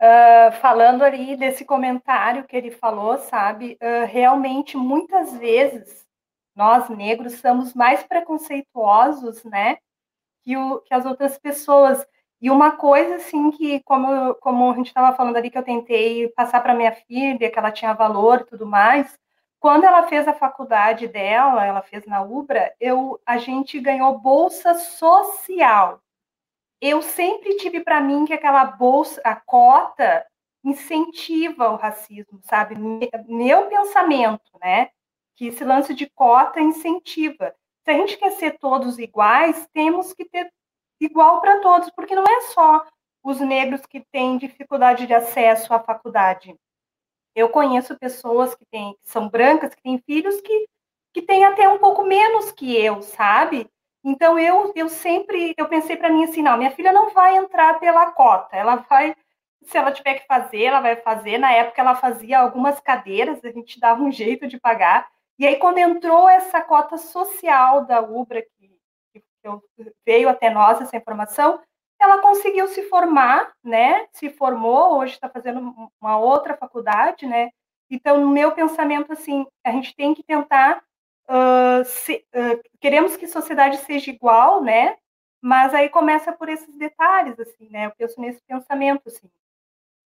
[0.00, 6.06] Uh, falando ali desse comentário que ele falou, sabe, uh, realmente muitas vezes
[6.54, 9.78] nós negros somos mais preconceituosos, né,
[10.42, 12.04] que, o, que as outras pessoas.
[12.40, 16.28] E uma coisa, assim, que, como, como a gente estava falando ali, que eu tentei
[16.28, 19.18] passar para minha filha, que ela tinha valor e tudo mais,
[19.58, 24.74] quando ela fez a faculdade dela, ela fez na UBRA, eu, a gente ganhou bolsa
[24.74, 26.00] social.
[26.80, 30.24] Eu sempre tive para mim que aquela bolsa, a cota,
[30.62, 32.76] incentiva o racismo, sabe?
[33.26, 34.90] Meu pensamento, né?
[35.34, 37.52] Que esse lance de cota incentiva.
[37.84, 40.52] Se a gente quer ser todos iguais, temos que ter
[41.00, 42.86] igual para todos, porque não é só
[43.22, 46.54] os negros que têm dificuldade de acesso à faculdade.
[47.34, 50.68] Eu conheço pessoas que, têm, são brancas, que têm filhos que,
[51.12, 53.70] que têm até um pouco menos que eu, sabe?
[54.02, 57.78] Então eu, eu sempre eu pensei para mim assim, não, minha filha não vai entrar
[57.78, 59.14] pela cota, ela vai
[59.62, 61.36] se ela tiver que fazer, ela vai fazer.
[61.38, 65.06] Na época ela fazia algumas cadeiras, a gente dava um jeito de pagar.
[65.38, 68.42] E aí quando entrou essa cota social da Ubra
[70.04, 71.60] veio até nós essa informação,
[72.00, 74.06] ela conseguiu se formar, né?
[74.12, 77.50] Se formou, hoje está fazendo uma outra faculdade, né?
[77.90, 80.82] Então, no meu pensamento, assim, a gente tem que tentar.
[81.28, 84.96] Uh, se, uh, queremos que a sociedade seja igual, né?
[85.40, 87.86] Mas aí começa por esses detalhes, assim, né?
[87.86, 89.28] Eu penso nesse pensamento, assim.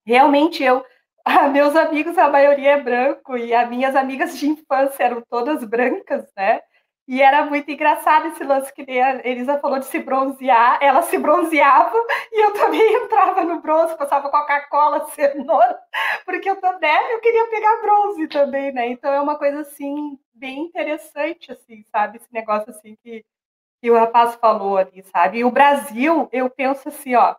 [0.05, 0.85] Realmente, eu.
[1.53, 6.29] meus amigos, a maioria é branco, e as minhas amigas de infância eram todas brancas,
[6.35, 6.61] né?
[7.05, 10.79] E era muito engraçado esse lance que a Elisa falou de se bronzear.
[10.81, 11.97] Ela se bronzeava
[12.31, 15.77] e eu também entrava no bronze, passava Coca-Cola, cenoura,
[16.25, 18.87] porque eu também eu queria pegar bronze também, né?
[18.87, 22.17] Então é uma coisa assim bem interessante, assim, sabe?
[22.17, 23.25] Esse negócio assim que,
[23.81, 25.39] que o rapaz falou ali, sabe?
[25.39, 27.35] E o Brasil, eu penso assim, ó,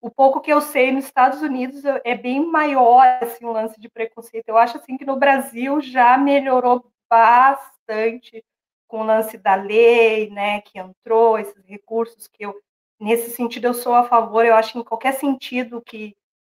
[0.00, 3.88] o pouco que eu sei nos Estados Unidos é bem maior assim, o lance de
[3.88, 4.48] preconceito.
[4.48, 8.44] Eu acho assim que no Brasil já melhorou bastante
[8.88, 12.54] com o lance da lei, né, que entrou, esses recursos que eu,
[13.00, 16.16] nesse sentido, eu sou a favor, eu acho que em qualquer sentido que,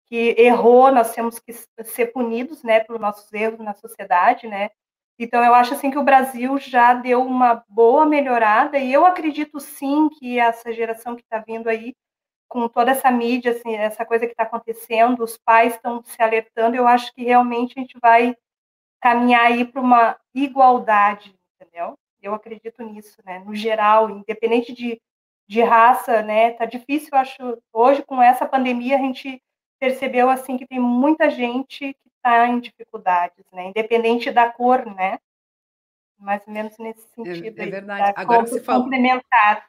[0.08, 1.54] que errou, nós temos que
[1.84, 4.70] ser punidos, né, pelos nossos erros na sociedade, né,
[5.18, 9.60] então eu acho, assim, que o Brasil já deu uma boa melhorada, e eu acredito,
[9.60, 11.96] sim, que essa geração que está vindo aí,
[12.50, 16.76] com toda essa mídia, assim, essa coisa que está acontecendo, os pais estão se alertando,
[16.76, 18.36] eu acho que realmente a gente vai
[19.02, 21.98] caminhar aí para uma igualdade, entendeu?
[22.26, 23.40] Eu acredito nisso, né?
[23.40, 25.02] No geral, independente de,
[25.48, 26.52] de raça, né?
[26.52, 27.62] Tá difícil, eu acho.
[27.72, 29.42] Hoje, com essa pandemia, a gente
[29.80, 33.68] percebeu assim que tem muita gente que está em dificuldades, né?
[33.68, 35.20] Independente da cor, né?
[36.18, 37.60] Mais ou menos nesse sentido.
[37.60, 38.14] É, é verdade.
[38.16, 38.84] Agora você falou.
[38.84, 39.68] Complementar.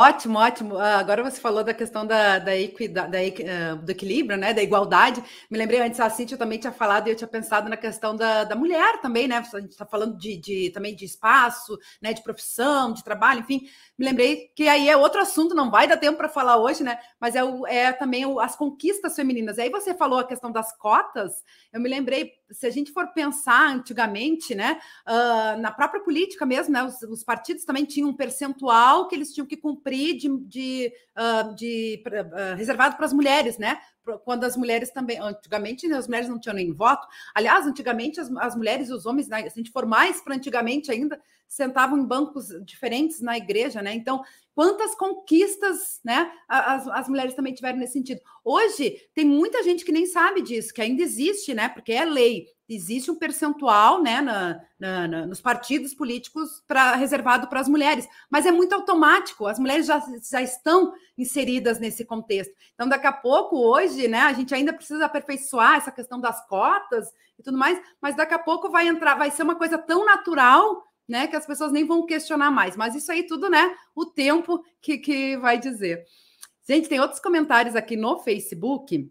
[0.00, 0.78] Ótimo, ótimo.
[0.78, 4.54] Ah, agora você falou da questão da, da, equidade, da ah, do equilíbrio, né?
[4.54, 5.20] Da igualdade.
[5.50, 8.44] Me lembrei antes, a Cintia também tinha falado e eu tinha pensado na questão da,
[8.44, 9.38] da mulher também, né?
[9.38, 12.12] A gente está falando de, de, também de espaço, né?
[12.12, 13.68] De profissão, de trabalho, enfim
[13.98, 17.00] me lembrei que aí é outro assunto, não vai dar tempo para falar hoje, né?
[17.20, 19.58] Mas é, o, é também o, as conquistas femininas.
[19.58, 21.42] E aí você falou a questão das cotas,
[21.72, 26.72] eu me lembrei, se a gente for pensar antigamente, né, uh, na própria política mesmo,
[26.72, 30.92] né, os, os, partidos também tinham um percentual que eles tinham que cumprir de, de,
[31.16, 33.78] uh, de uh, reservado para as mulheres, né?
[34.24, 37.06] quando as mulheres também, antigamente né, as mulheres não tinham nem voto.
[37.34, 40.34] Aliás, antigamente as, as mulheres e os homens, né, se a gente for mais para
[40.34, 43.94] antigamente ainda, sentavam em bancos diferentes na igreja, né?
[43.94, 44.22] Então,
[44.54, 48.20] quantas conquistas, né, as, as mulheres também tiveram nesse sentido.
[48.44, 52.46] Hoje, tem muita gente que nem sabe disso, que ainda existe, né, porque é lei,
[52.68, 58.06] existe um percentual, né, na, na, na nos partidos políticos para reservado para as mulheres,
[58.28, 62.54] mas é muito automático, as mulheres já, já estão inseridas nesse contexto.
[62.74, 67.08] Então, daqui a pouco, hoje, né, a gente ainda precisa aperfeiçoar essa questão das cotas
[67.38, 70.86] e tudo mais, mas daqui a pouco vai entrar, vai ser uma coisa tão natural
[71.08, 71.26] né?
[71.26, 72.76] Que as pessoas nem vão questionar mais.
[72.76, 73.74] Mas isso aí tudo, né?
[73.94, 76.04] O tempo que, que vai dizer.
[76.68, 79.10] Gente, tem outros comentários aqui no Facebook.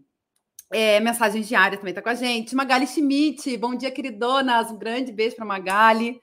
[0.70, 2.54] É, mensagem diária também está com a gente.
[2.54, 4.70] Magali Schmidt, bom dia, queridonas.
[4.70, 6.20] Um grande beijo para Magali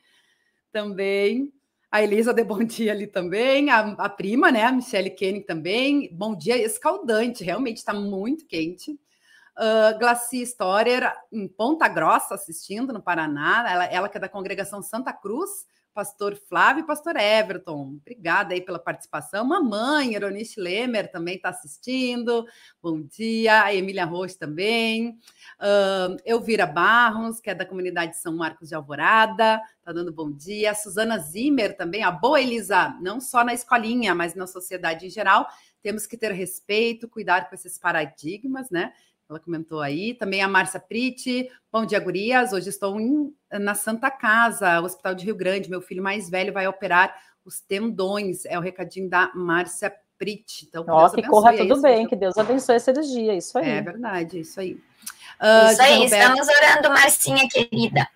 [0.71, 1.51] também.
[1.89, 3.71] A Elisa de bom dia ali também.
[3.71, 4.63] A, a prima, né?
[4.63, 6.09] A Michelle Kenning também.
[6.13, 7.43] Bom dia, escaldante.
[7.43, 8.91] Realmente está muito quente.
[8.91, 13.65] Uh, Glaci Storer, em Ponta Grossa, assistindo no Paraná.
[13.67, 15.49] Ela, ela que é da congregação Santa Cruz
[15.95, 17.95] pastor Flávio e pastor Everton.
[18.01, 19.45] Obrigada aí pela participação.
[19.45, 22.45] Mamãe, Eronice Lemer também está assistindo.
[22.83, 23.63] Bom dia.
[23.63, 25.17] A Emília Rocha também.
[25.57, 30.71] Uh, Elvira Barros, que é da comunidade São Marcos de Alvorada, está dando bom dia.
[30.71, 32.03] A Suzana Zimmer também.
[32.03, 35.47] A boa Elisa, não só na escolinha, mas na sociedade em geral.
[35.81, 38.91] Temos que ter respeito, cuidar com esses paradigmas, né?
[39.27, 40.13] Ela comentou aí.
[40.13, 41.49] Também a Márcia Priti.
[41.71, 42.53] Bom dia, gurias.
[42.53, 45.69] Hoje estou em, na Santa Casa, Hospital de Rio Grande.
[45.69, 48.45] Meu filho mais velho vai operar os tendões.
[48.45, 50.67] É o recadinho da Márcia Priti.
[50.69, 53.33] Então, Ó, que corra tudo bem, que Deus abençoe a cirurgia.
[53.33, 53.67] Isso aí.
[53.67, 54.73] É verdade, isso aí.
[54.73, 56.13] Uh, isso aí, Roberto...
[56.13, 58.07] estamos orando, Marcinha querida.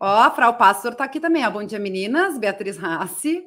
[0.00, 1.46] Ó, a Frau Pastor está aqui também.
[1.46, 1.50] Ó.
[1.50, 2.38] Bom dia, meninas.
[2.38, 3.46] Beatriz Rassi.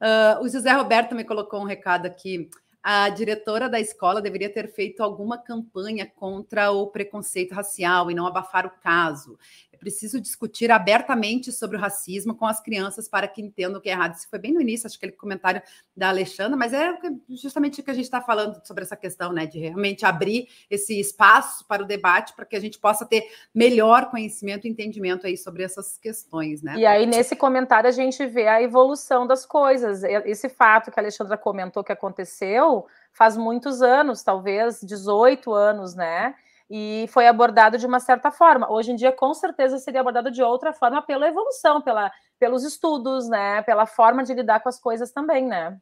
[0.00, 2.48] Uh, o José Roberto me colocou um recado aqui
[2.82, 8.26] a diretora da escola deveria ter feito alguma campanha contra o preconceito racial e não
[8.26, 9.38] abafar o caso.
[9.78, 13.92] Preciso discutir abertamente sobre o racismo com as crianças para que entendam o que é
[13.92, 14.14] errado.
[14.14, 15.62] Isso foi bem no início, acho que aquele comentário
[15.96, 16.98] da Alexandra, mas é
[17.30, 19.46] justamente o que a gente está falando sobre essa questão, né?
[19.46, 23.24] De realmente abrir esse espaço para o debate para que a gente possa ter
[23.54, 26.76] melhor conhecimento e entendimento aí sobre essas questões, né?
[26.76, 30.02] E aí, nesse comentário, a gente vê a evolução das coisas.
[30.02, 36.34] Esse fato que a Alexandra comentou que aconteceu faz muitos anos, talvez 18 anos, né?
[36.70, 38.70] E foi abordado de uma certa forma.
[38.70, 43.28] Hoje em dia, com certeza, seria abordado de outra forma pela evolução, pela, pelos estudos,
[43.28, 43.62] né?
[43.62, 45.78] Pela forma de lidar com as coisas também, né?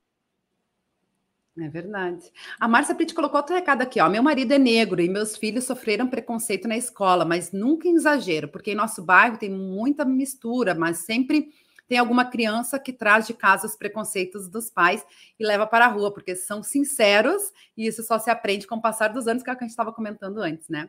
[1.59, 2.31] É verdade.
[2.61, 4.09] A Márcia Pitt colocou outro recado aqui, ó.
[4.11, 8.49] Meu marido é negro e meus filhos sofreram preconceito na escola, mas nunca em exagero,
[8.49, 11.49] porque em nosso bairro tem muita mistura, mas sempre
[11.89, 15.05] tem alguma criança que traz de casa os preconceitos dos pais
[15.39, 18.83] e leva para a rua, porque são sinceros e isso só se aprende com o
[18.83, 20.89] passar dos anos, que é o que a gente estava comentando antes, né?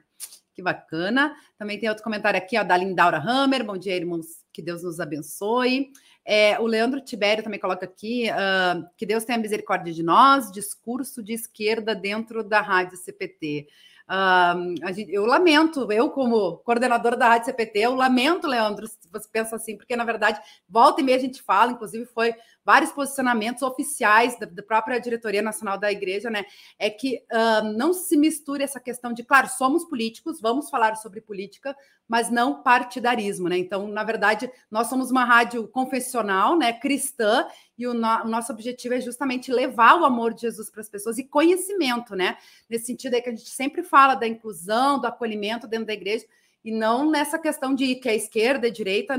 [0.54, 1.36] Que bacana.
[1.58, 3.64] Também tem outro comentário aqui, ó, da Lindaura Hammer.
[3.64, 4.26] Bom dia, irmãos.
[4.52, 5.91] Que Deus nos abençoe.
[6.26, 11.24] É, o Leandro Tibério também coloca aqui uh, que Deus tenha misericórdia de nós, discurso
[11.24, 13.68] de esquerda dentro da rádio CPT.
[14.10, 19.28] Uh, gente, eu lamento, eu como coordenadora da Rádio CPT, eu lamento, Leandro, se você
[19.30, 22.34] pensa assim, porque na verdade, volta e meia a gente fala, inclusive foi
[22.64, 26.45] vários posicionamentos oficiais da, da própria diretoria nacional da igreja, né?
[26.80, 31.20] É que uh, não se misture essa questão de, claro, somos políticos, vamos falar sobre
[31.20, 31.76] política,
[32.08, 33.58] mas não partidarismo, né?
[33.58, 37.45] Então, na verdade, nós somos uma rádio confessional, né, cristã,
[37.78, 40.89] e o, no, o nosso objetivo é justamente levar o amor de Jesus para as
[40.89, 42.38] pessoas e conhecimento, né?
[42.69, 46.25] Nesse sentido aí que a gente sempre fala da inclusão, do acolhimento dentro da igreja,
[46.68, 49.18] e não nessa questão de que é esquerda, é direita.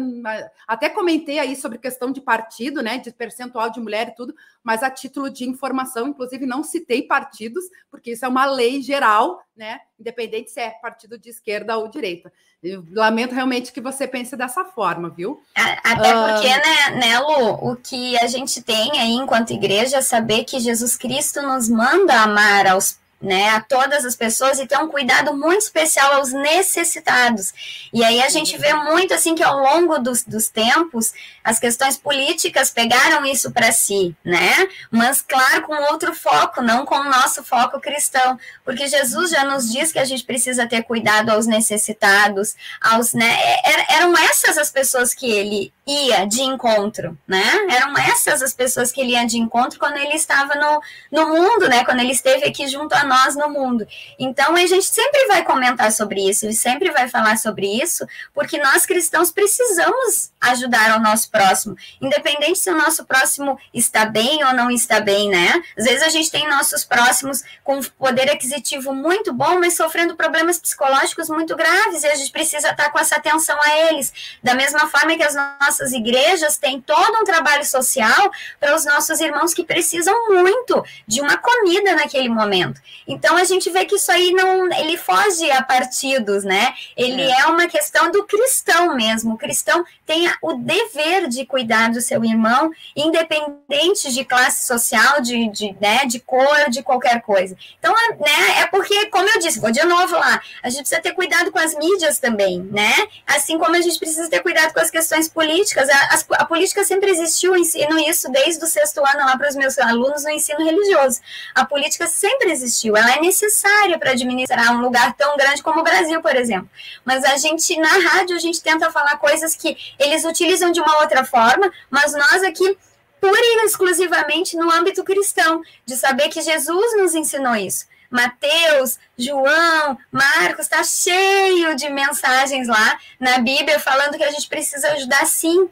[0.66, 4.82] Até comentei aí sobre questão de partido, né, de percentual de mulher e tudo, mas
[4.82, 9.80] a título de informação, inclusive não citei partidos, porque isso é uma lei geral, né,
[9.99, 12.30] independente se é partido de esquerda ou direita.
[12.62, 15.40] Eu lamento realmente que você pense dessa forma, viu?
[15.55, 16.51] Até porque, uh...
[16.51, 20.99] né, né, Lu, o que a gente tem aí enquanto igreja é saber que Jesus
[20.99, 25.62] Cristo nos manda amar aos né, a todas as pessoas e ter um cuidado muito
[25.62, 27.52] especial aos necessitados.
[27.92, 31.12] E aí a gente vê muito assim que ao longo dos, dos tempos
[31.42, 34.68] as questões políticas pegaram isso para si, né?
[34.90, 39.70] Mas claro, com outro foco, não com o nosso foco cristão, porque Jesus já nos
[39.70, 43.38] diz que a gente precisa ter cuidado aos necessitados, aos, né?
[43.64, 47.43] É, eram essas as pessoas que ele ia de encontro, né?
[47.70, 51.66] Eram essas as pessoas que ele ia de encontro quando ele estava no, no mundo,
[51.66, 51.82] né?
[51.82, 53.86] Quando ele esteve aqui junto a nós no mundo.
[54.18, 58.59] Então a gente sempre vai comentar sobre isso e sempre vai falar sobre isso, porque
[58.59, 64.53] nós cristãos precisamos ajudar ao nosso próximo, independente se o nosso próximo está bem ou
[64.53, 65.62] não está bem, né?
[65.76, 70.59] Às vezes a gente tem nossos próximos com poder aquisitivo muito bom, mas sofrendo problemas
[70.59, 74.12] psicológicos muito graves e a gente precisa estar com essa atenção a eles.
[74.43, 78.85] Da mesma forma que as nossas nossas igrejas têm todo um trabalho social para os
[78.85, 82.81] nossos irmãos que precisam muito de uma comida naquele momento.
[83.07, 86.74] Então a gente vê que isso aí não, ele foge a partidos, né?
[86.97, 89.35] Ele é, é uma questão do cristão mesmo.
[89.35, 95.49] O cristão tem o dever de cuidar do seu irmão, independente de classe social, de,
[95.51, 97.57] de, né, de cor, de qualquer coisa.
[97.79, 101.01] Então, é, né, é porque, como eu disse, vou de novo lá, a gente precisa
[101.01, 102.95] ter cuidado com as mídias também, né?
[103.26, 105.88] Assim como a gente precisa ter cuidado com as questões políticas políticas.
[105.88, 109.56] A, a, política sempre existiu, eu ensino isso desde o sexto ano lá para os
[109.56, 111.20] meus alunos no ensino religioso.
[111.54, 115.84] A política sempre existiu, ela é necessária para administrar um lugar tão grande como o
[115.84, 116.68] Brasil, por exemplo.
[117.04, 121.00] Mas a gente, na rádio, a gente tenta falar coisas que eles utilizam de uma
[121.00, 122.76] outra forma, mas nós aqui
[123.20, 127.86] pura e exclusivamente no âmbito cristão, de saber que Jesus nos ensinou isso.
[128.11, 134.92] Mateus, João, Marcos, está cheio de mensagens lá na Bíblia falando que a gente precisa
[134.92, 135.68] ajudar sim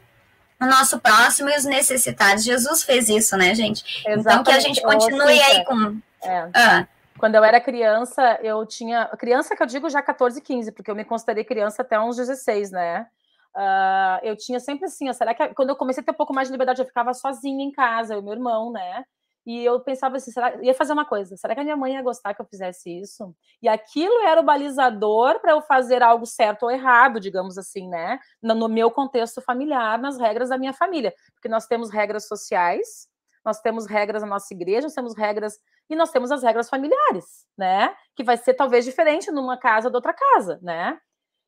[0.59, 2.43] o nosso próximo e os necessitados.
[2.43, 3.83] Jesus fez isso, né, gente?
[4.07, 4.19] Exatamente.
[4.29, 5.99] Então que a gente continue aí com.
[6.23, 6.49] É.
[6.53, 6.87] Ah.
[7.17, 9.05] Quando eu era criança, eu tinha.
[9.17, 12.71] Criança que eu digo já 14, 15, porque eu me considerei criança até uns 16,
[12.71, 13.07] né?
[13.55, 16.31] Uh, eu tinha sempre assim, ó, será que quando eu comecei a ter um pouco
[16.31, 19.03] mais de liberdade, eu ficava sozinha em casa, eu e meu irmão, né?
[19.47, 22.01] E eu pensava assim, será, ia fazer uma coisa, será que a minha mãe ia
[22.01, 23.33] gostar que eu fizesse isso?
[23.61, 28.19] E aquilo era o balizador para eu fazer algo certo ou errado, digamos assim, né?
[28.43, 31.13] No, no, meu contexto familiar, nas regras da minha família.
[31.33, 33.07] Porque nós temos regras sociais,
[33.45, 35.57] nós temos regras na nossa igreja, nós temos regras
[35.89, 37.95] e nós temos as regras familiares, né?
[38.17, 40.99] Que vai ser talvez diferente numa casa ou outra casa, né?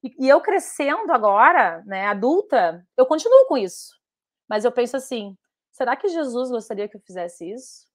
[0.02, 3.92] E, e eu crescendo agora, né, adulta, eu continuo com isso.
[4.48, 5.38] Mas eu penso assim,
[5.70, 7.89] será que Jesus gostaria que eu fizesse isso?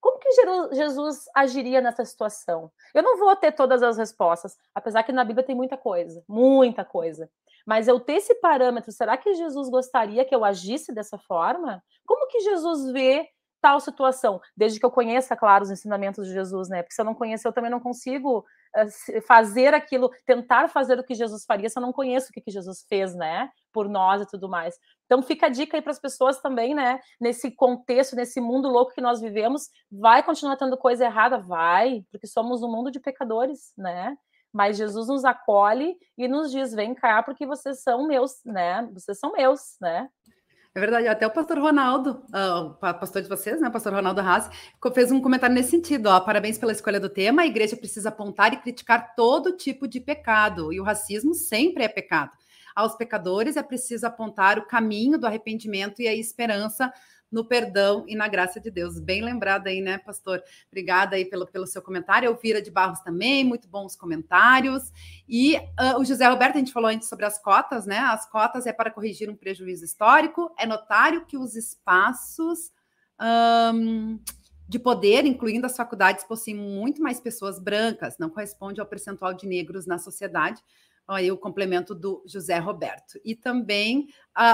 [0.00, 0.30] Como que
[0.72, 2.70] Jesus agiria nessa situação?
[2.94, 6.84] Eu não vou ter todas as respostas, apesar que na Bíblia tem muita coisa, muita
[6.84, 7.30] coisa.
[7.66, 11.82] Mas eu ter esse parâmetro, será que Jesus gostaria que eu agisse dessa forma?
[12.06, 13.28] Como que Jesus vê
[13.60, 14.40] tal situação?
[14.56, 16.82] Desde que eu conheça, claro, os ensinamentos de Jesus, né?
[16.82, 21.04] Porque se eu não conhecer, eu também não consigo uh, fazer aquilo, tentar fazer o
[21.04, 23.50] que Jesus faria se eu não conheço o que, que Jesus fez, né?
[23.72, 24.76] Por nós e tudo mais.
[25.06, 27.00] Então fica a dica aí para as pessoas também, né?
[27.20, 31.38] Nesse contexto, nesse mundo louco que nós vivemos, vai continuar tendo coisa errada?
[31.38, 34.16] Vai, porque somos um mundo de pecadores, né?
[34.52, 38.88] Mas Jesus nos acolhe e nos diz: vem cá, porque vocês são meus, né?
[38.92, 40.08] Vocês são meus, né?
[40.72, 44.20] É verdade, até o pastor Ronaldo, uh, o pastor de vocês, né, o pastor Ronaldo
[44.20, 44.48] Haas,
[44.94, 48.52] fez um comentário nesse sentido, ó, parabéns pela escolha do tema, a igreja precisa apontar
[48.52, 52.30] e criticar todo tipo de pecado, e o racismo sempre é pecado.
[52.72, 56.92] Aos pecadores, é preciso apontar o caminho do arrependimento e a esperança
[57.30, 58.98] no perdão e na graça de Deus.
[58.98, 60.42] Bem lembrado aí, né, pastor?
[60.68, 62.26] Obrigada aí pelo, pelo seu comentário.
[62.26, 64.92] Elvira de Barros também, muito bons comentários.
[65.28, 67.98] E uh, o José Roberto, a gente falou antes sobre as cotas, né?
[67.98, 70.52] As cotas é para corrigir um prejuízo histórico.
[70.58, 72.72] É notário que os espaços
[73.74, 74.18] um,
[74.68, 79.46] de poder, incluindo as faculdades, possuem muito mais pessoas brancas, não corresponde ao percentual de
[79.46, 80.62] negros na sociedade
[81.12, 83.20] aí o complemento do José Roberto.
[83.24, 84.08] E também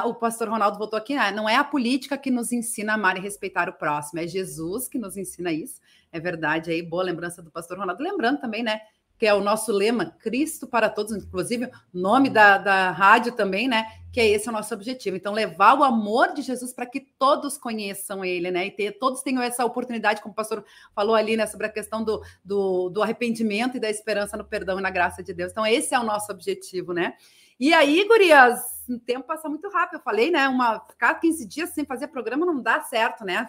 [0.04, 1.30] o pastor Ronaldo voltou aqui, né?
[1.30, 4.88] não é a política que nos ensina a amar e respeitar o próximo, é Jesus
[4.88, 5.80] que nos ensina isso.
[6.12, 8.02] É verdade aí, boa lembrança do pastor Ronaldo.
[8.02, 8.80] Lembrando também, né,
[9.18, 13.86] que é o nosso lema, Cristo para todos, inclusive nome da, da rádio também, né?
[14.16, 15.14] Que é esse o nosso objetivo.
[15.14, 18.64] Então, levar o amor de Jesus para que todos conheçam ele, né?
[18.64, 20.64] E ter, todos tenham essa oportunidade, como o pastor
[20.94, 21.46] falou ali, né?
[21.46, 25.22] Sobre a questão do, do, do arrependimento e da esperança no perdão e na graça
[25.22, 25.52] de Deus.
[25.52, 27.12] Então, esse é o nosso objetivo, né?
[27.60, 28.58] E aí, gurias,
[28.88, 29.98] o tempo passa muito rápido.
[29.98, 30.48] Eu falei, né?
[30.48, 33.46] Uma, ficar 15 dias sem fazer programa não dá certo, né?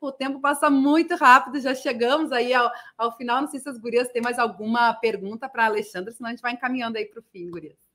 [0.00, 1.58] O tempo passa muito rápido.
[1.58, 3.40] Já chegamos aí ao, ao final.
[3.40, 6.42] Não sei se as gurias têm mais alguma pergunta para a Alexandra, senão a gente
[6.42, 7.85] vai encaminhando aí para o fim, gurias.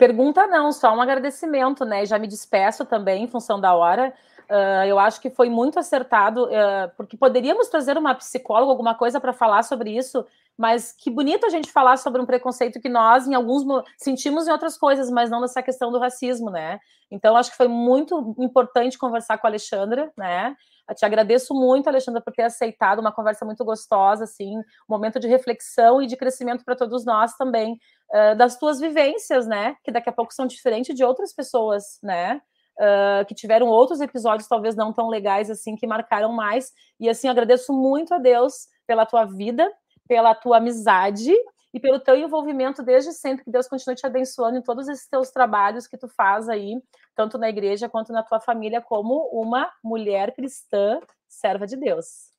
[0.00, 2.06] Pergunta não, só um agradecimento, né?
[2.06, 4.14] Já me despeço também em função da hora.
[4.48, 9.20] Uh, eu acho que foi muito acertado, uh, porque poderíamos trazer uma psicóloga, alguma coisa
[9.20, 10.24] para falar sobre isso,
[10.56, 13.62] mas que bonito a gente falar sobre um preconceito que nós, em alguns,
[13.98, 16.80] sentimos em outras coisas, mas não nessa questão do racismo, né?
[17.10, 20.56] Então, acho que foi muito importante conversar com a Alexandra, né?
[20.90, 25.18] Eu te agradeço muito, Alexandra, por ter aceitado uma conversa muito gostosa, assim, um momento
[25.18, 27.78] de reflexão e de crescimento para todos nós também,
[28.12, 29.76] uh, das tuas vivências, né?
[29.84, 32.40] Que daqui a pouco são diferentes de outras pessoas, né?
[32.80, 36.72] uh, que tiveram outros episódios talvez não tão legais assim, que marcaram mais.
[36.98, 39.70] E assim, agradeço muito a Deus pela tua vida,
[40.08, 41.32] pela tua amizade
[41.72, 43.44] e pelo teu envolvimento desde sempre.
[43.44, 46.74] Que Deus continue te abençoando em todos esses teus trabalhos que tu faz aí,
[47.20, 50.98] tanto na igreja quanto na tua família, como uma mulher cristã,
[51.28, 52.30] serva de Deus.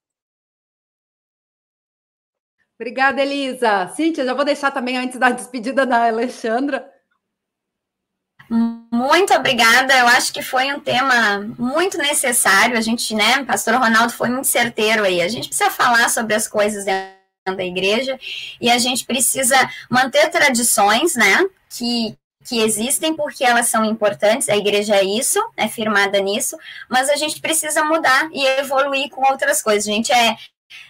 [2.79, 3.89] Obrigada, Elisa.
[3.89, 6.91] Cíntia, já vou deixar também antes da despedida da Alexandra
[8.91, 9.97] muito obrigada.
[9.97, 12.77] Eu acho que foi um tema muito necessário.
[12.77, 15.21] A gente, né, Pastor Ronaldo foi muito certeiro aí.
[15.21, 18.19] A gente precisa falar sobre as coisas dentro da igreja
[18.59, 19.55] e a gente precisa
[19.89, 25.67] manter tradições, né, que que existem porque elas são importantes, a igreja é isso, é
[25.67, 26.57] firmada nisso,
[26.89, 29.87] mas a gente precisa mudar e evoluir com outras coisas.
[29.87, 30.35] A gente é,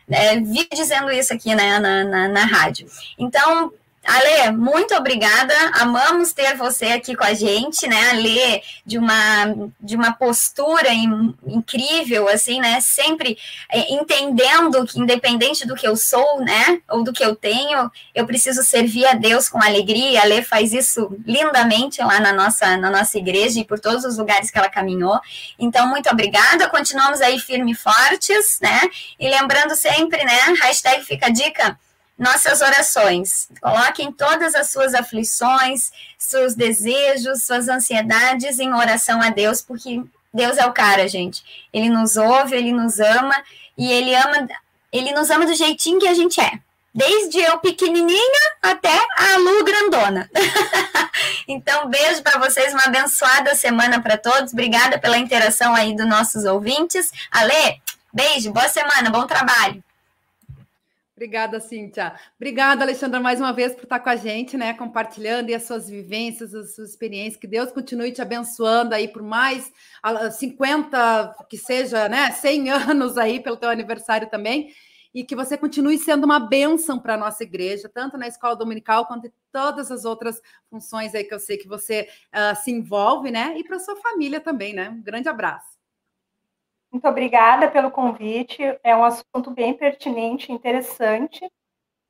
[0.09, 2.87] é vive dizendo isso aqui né, na, na, na rádio.
[3.17, 3.73] Então,
[4.03, 5.53] Ale, muito obrigada.
[5.73, 8.09] Amamos ter você aqui com a gente, né?
[8.09, 9.45] Ale, de uma,
[9.79, 12.81] de uma postura in, incrível, assim, né?
[12.81, 13.37] Sempre
[13.71, 16.81] é, entendendo que, independente do que eu sou, né?
[16.89, 20.23] Ou do que eu tenho, eu preciso servir a Deus com alegria.
[20.23, 24.49] Ale faz isso lindamente lá na nossa, na nossa igreja e por todos os lugares
[24.49, 25.19] que ela caminhou.
[25.59, 26.67] Então, muito obrigada.
[26.69, 28.81] Continuamos aí firme e fortes, né?
[29.19, 30.39] E lembrando sempre, né?
[30.59, 31.77] Hashtag fica a dica
[32.21, 33.49] nossas orações.
[33.59, 40.55] Coloquem todas as suas aflições, seus desejos, suas ansiedades em oração a Deus, porque Deus
[40.57, 41.43] é o cara, gente.
[41.73, 43.35] Ele nos ouve, ele nos ama
[43.75, 44.47] e ele ama,
[44.93, 46.59] ele nos ama do jeitinho que a gente é.
[46.93, 50.29] Desde eu pequenininha até a Lu grandona.
[51.47, 54.53] então, beijo para vocês, uma abençoada semana para todos.
[54.53, 57.11] Obrigada pela interação aí dos nossos ouvintes.
[57.31, 57.81] Ale,
[58.13, 59.83] beijo, boa semana, bom trabalho.
[61.21, 62.15] Obrigada, Cíntia.
[62.35, 64.73] Obrigada, Alexandra, mais uma vez por estar com a gente, né?
[64.73, 67.39] Compartilhando as suas vivências, as suas experiências.
[67.39, 69.71] Que Deus continue te abençoando aí por mais
[70.31, 72.31] 50, que seja, né?
[72.31, 74.73] 100 anos aí pelo teu aniversário também.
[75.13, 79.05] E que você continue sendo uma bênção para a nossa igreja, tanto na escola dominical
[79.05, 80.41] quanto em todas as outras
[80.71, 83.53] funções aí que eu sei que você uh, se envolve, né?
[83.59, 84.89] E para sua família também, né?
[84.89, 85.70] Um grande abraço.
[86.91, 88.61] Muito obrigada pelo convite.
[88.83, 91.49] É um assunto bem pertinente, interessante.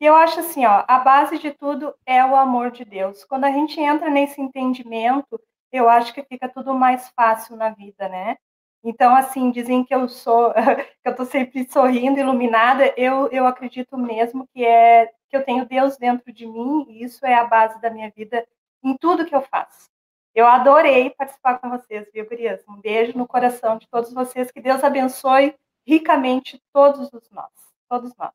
[0.02, 3.26] E eu acho assim, ó, a base de tudo é o amor de Deus.
[3.26, 8.10] Quando a gente entra nesse entendimento, eu acho que fica tudo mais fácil na vida,
[8.10, 8.38] né?
[8.84, 10.54] Então, assim, dizem que eu sou,
[11.04, 12.94] que eu tô sempre sorrindo, iluminada.
[12.98, 17.26] Eu, eu acredito mesmo que é que eu tenho Deus dentro de mim e isso
[17.26, 18.46] é a base da minha vida
[18.84, 19.91] em tudo que eu faço.
[20.34, 22.64] Eu adorei participar com vocês, viu, Gurias?
[22.68, 24.50] Um beijo no coração de todos vocês.
[24.50, 25.54] Que Deus abençoe
[25.86, 27.52] ricamente todos os nós,
[27.90, 28.32] todos nós.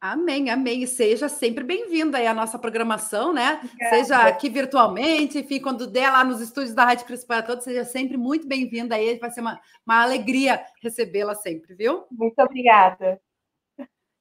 [0.00, 0.82] Amém, amém.
[0.82, 3.58] E seja sempre bem-vinda aí à nossa programação, né?
[3.64, 3.96] Obrigada.
[3.96, 7.86] Seja aqui virtualmente, enfim, quando der lá nos estúdios da Rádio Cris para Todos, seja
[7.86, 9.18] sempre muito bem-vinda aí.
[9.18, 12.04] Vai ser uma, uma alegria recebê-la sempre, viu?
[12.10, 13.18] Muito obrigada.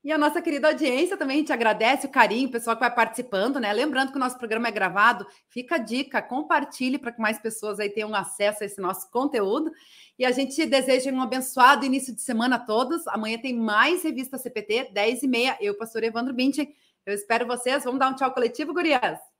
[0.03, 2.93] E a nossa querida audiência também, a gente agradece o carinho, o pessoal que vai
[2.93, 3.71] participando, né?
[3.71, 7.79] Lembrando que o nosso programa é gravado, fica a dica, compartilhe para que mais pessoas
[7.79, 9.71] aí tenham acesso a esse nosso conteúdo.
[10.19, 13.07] E a gente deseja um abençoado início de semana a todos.
[13.07, 15.57] Amanhã tem mais revista CPT, 10 e meia.
[15.61, 16.67] Eu, pastor Evandro Bintin.
[17.05, 17.83] Eu espero vocês.
[17.85, 19.32] Vamos dar um tchau coletivo, gurias?